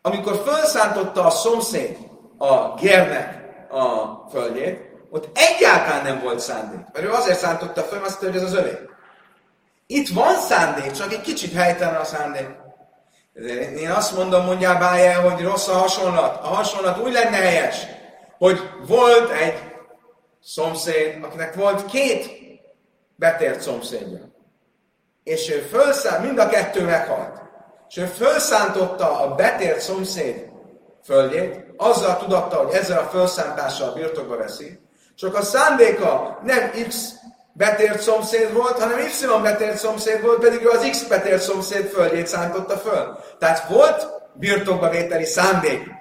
[0.02, 1.96] Amikor felszántotta a szomszéd
[2.38, 4.80] a gérnek a földjét,
[5.10, 6.80] ott egyáltalán nem volt szándék.
[6.92, 8.78] Mert ő azért szántotta föl, azt hogy ez az övé.
[9.86, 12.48] Itt van szándék, csak egy kicsit helytelen a szándék.
[13.76, 16.44] Én azt mondom, mondjál Bájer, hogy rossz a hasonlat.
[16.44, 17.86] A hasonlat úgy lenne helyes,
[18.38, 19.68] hogy volt egy
[20.54, 22.28] szomszéd, akinek volt két
[23.16, 24.18] betért szomszédja.
[25.22, 27.40] És ő felszánt, mind a kettő meghalt.
[27.88, 30.48] És ő felszántotta a betért szomszéd
[31.04, 34.78] földjét, azzal tudatta, hogy ezzel a felszántással birtokba veszi,
[35.14, 37.12] csak a szándéka nem X
[37.52, 42.26] betért szomszéd volt, hanem Y betért szomszéd volt, pedig ő az X betért szomszéd földjét
[42.26, 43.18] szántotta föl.
[43.38, 45.97] Tehát volt birtokba vételi szándék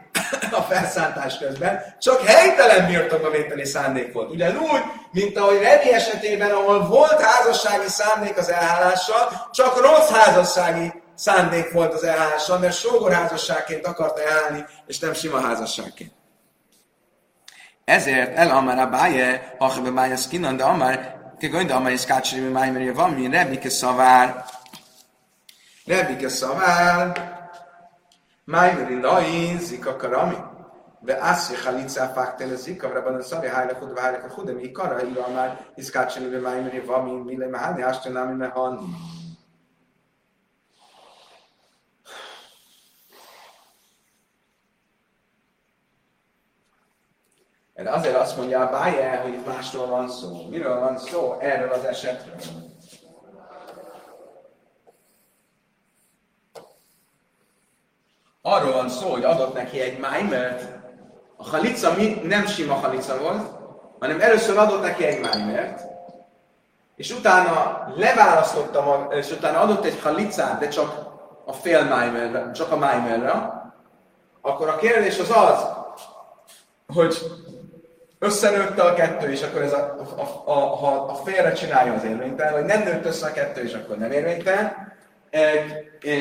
[0.52, 3.30] a felszántás közben, csak helytelen birtokba
[3.64, 4.31] szándék volt.
[4.31, 4.81] Ugyanúgy,
[5.11, 11.94] mint ahogy Revi esetében, ahol volt házassági szándék az elhálással, csak rossz házassági szándék volt
[11.94, 16.11] az elhálással, mert sógorházasságként akarta elhálni, és nem sima házasságként.
[17.85, 22.89] Ezért el amár a báje, ha báje skinan, de amár, gonda amár is kácsri, mi
[22.89, 24.45] van, mi Rebike szavár.
[25.85, 27.36] Rebike szavár,
[28.48, 30.38] Maimri lai zika karami.
[30.99, 35.03] De aszi halitza faktel zika, rabban a szavi hajla hudva hajla a hudem, Mi kara
[35.03, 38.86] írva már, iszkácsen üve maimri vami, mille mehani, astanami mehani.
[47.74, 50.48] Mert azért azt mondja a Báje, hogy itt másról van szó.
[50.49, 51.38] Miről van szó?
[51.40, 52.66] Erről az esetről.
[58.48, 60.61] Arról van szó, hogy adott neki egy májmert,
[61.36, 61.94] a halica
[62.24, 63.41] nem sima halica volt,
[63.99, 65.82] hanem először adott neki egy májmert,
[66.95, 71.06] és utána leválasztotta, és utána adott egy halicát, de csak
[71.45, 73.32] a fél májmerre, csak a májmerre,
[74.41, 75.68] akkor a kérdés az az,
[76.94, 77.18] hogy
[78.19, 82.53] összenőtte a kettő, és akkor ez a, a, a, a, a félre csinálja az érvénytelen,
[82.53, 84.95] vagy nem nőtt össze a kettő, és akkor nem érvénytelen.
[85.30, 86.14] E, e,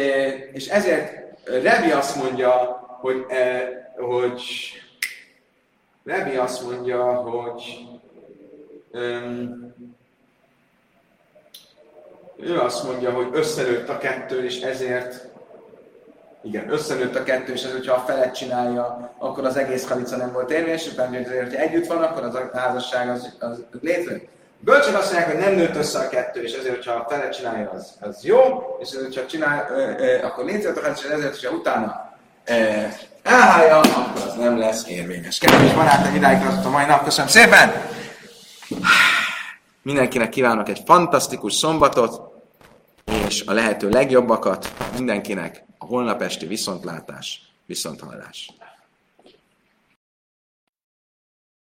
[0.53, 2.52] és ezért Rebi azt mondja,
[3.01, 4.43] hogy, e, hogy
[6.05, 7.86] Rebi azt mondja, hogy
[8.93, 9.74] um,
[12.36, 15.28] ő azt mondja, hogy összenőtt a kettő, és ezért
[16.43, 20.32] igen, összenőtt a kettő, és ez, hogyha a felet csinálja, akkor az egész halica nem
[20.32, 24.28] volt érvényes, és hogy együtt van, akkor az a házasság az, az létrejön.
[24.58, 27.70] Bölcsön azt mondják, hogy nem nőtt össze a kettő, és ezért, hogyha a fele csinálja,
[27.70, 28.38] az, az jó,
[28.80, 29.68] és ezért, hogyha csinál,
[30.22, 32.12] akkor létrejött a és ezért, hogyha utána
[32.44, 32.84] ö,
[33.70, 35.38] akkor az nem lesz érvényes.
[35.38, 37.04] Kedves barátom, idáig a mai nap.
[37.04, 37.72] Köszönöm szépen!
[39.82, 42.20] Mindenkinek kívánok egy fantasztikus szombatot,
[43.26, 48.55] és a lehető legjobbakat mindenkinek a holnap esti viszontlátás, viszonthallás.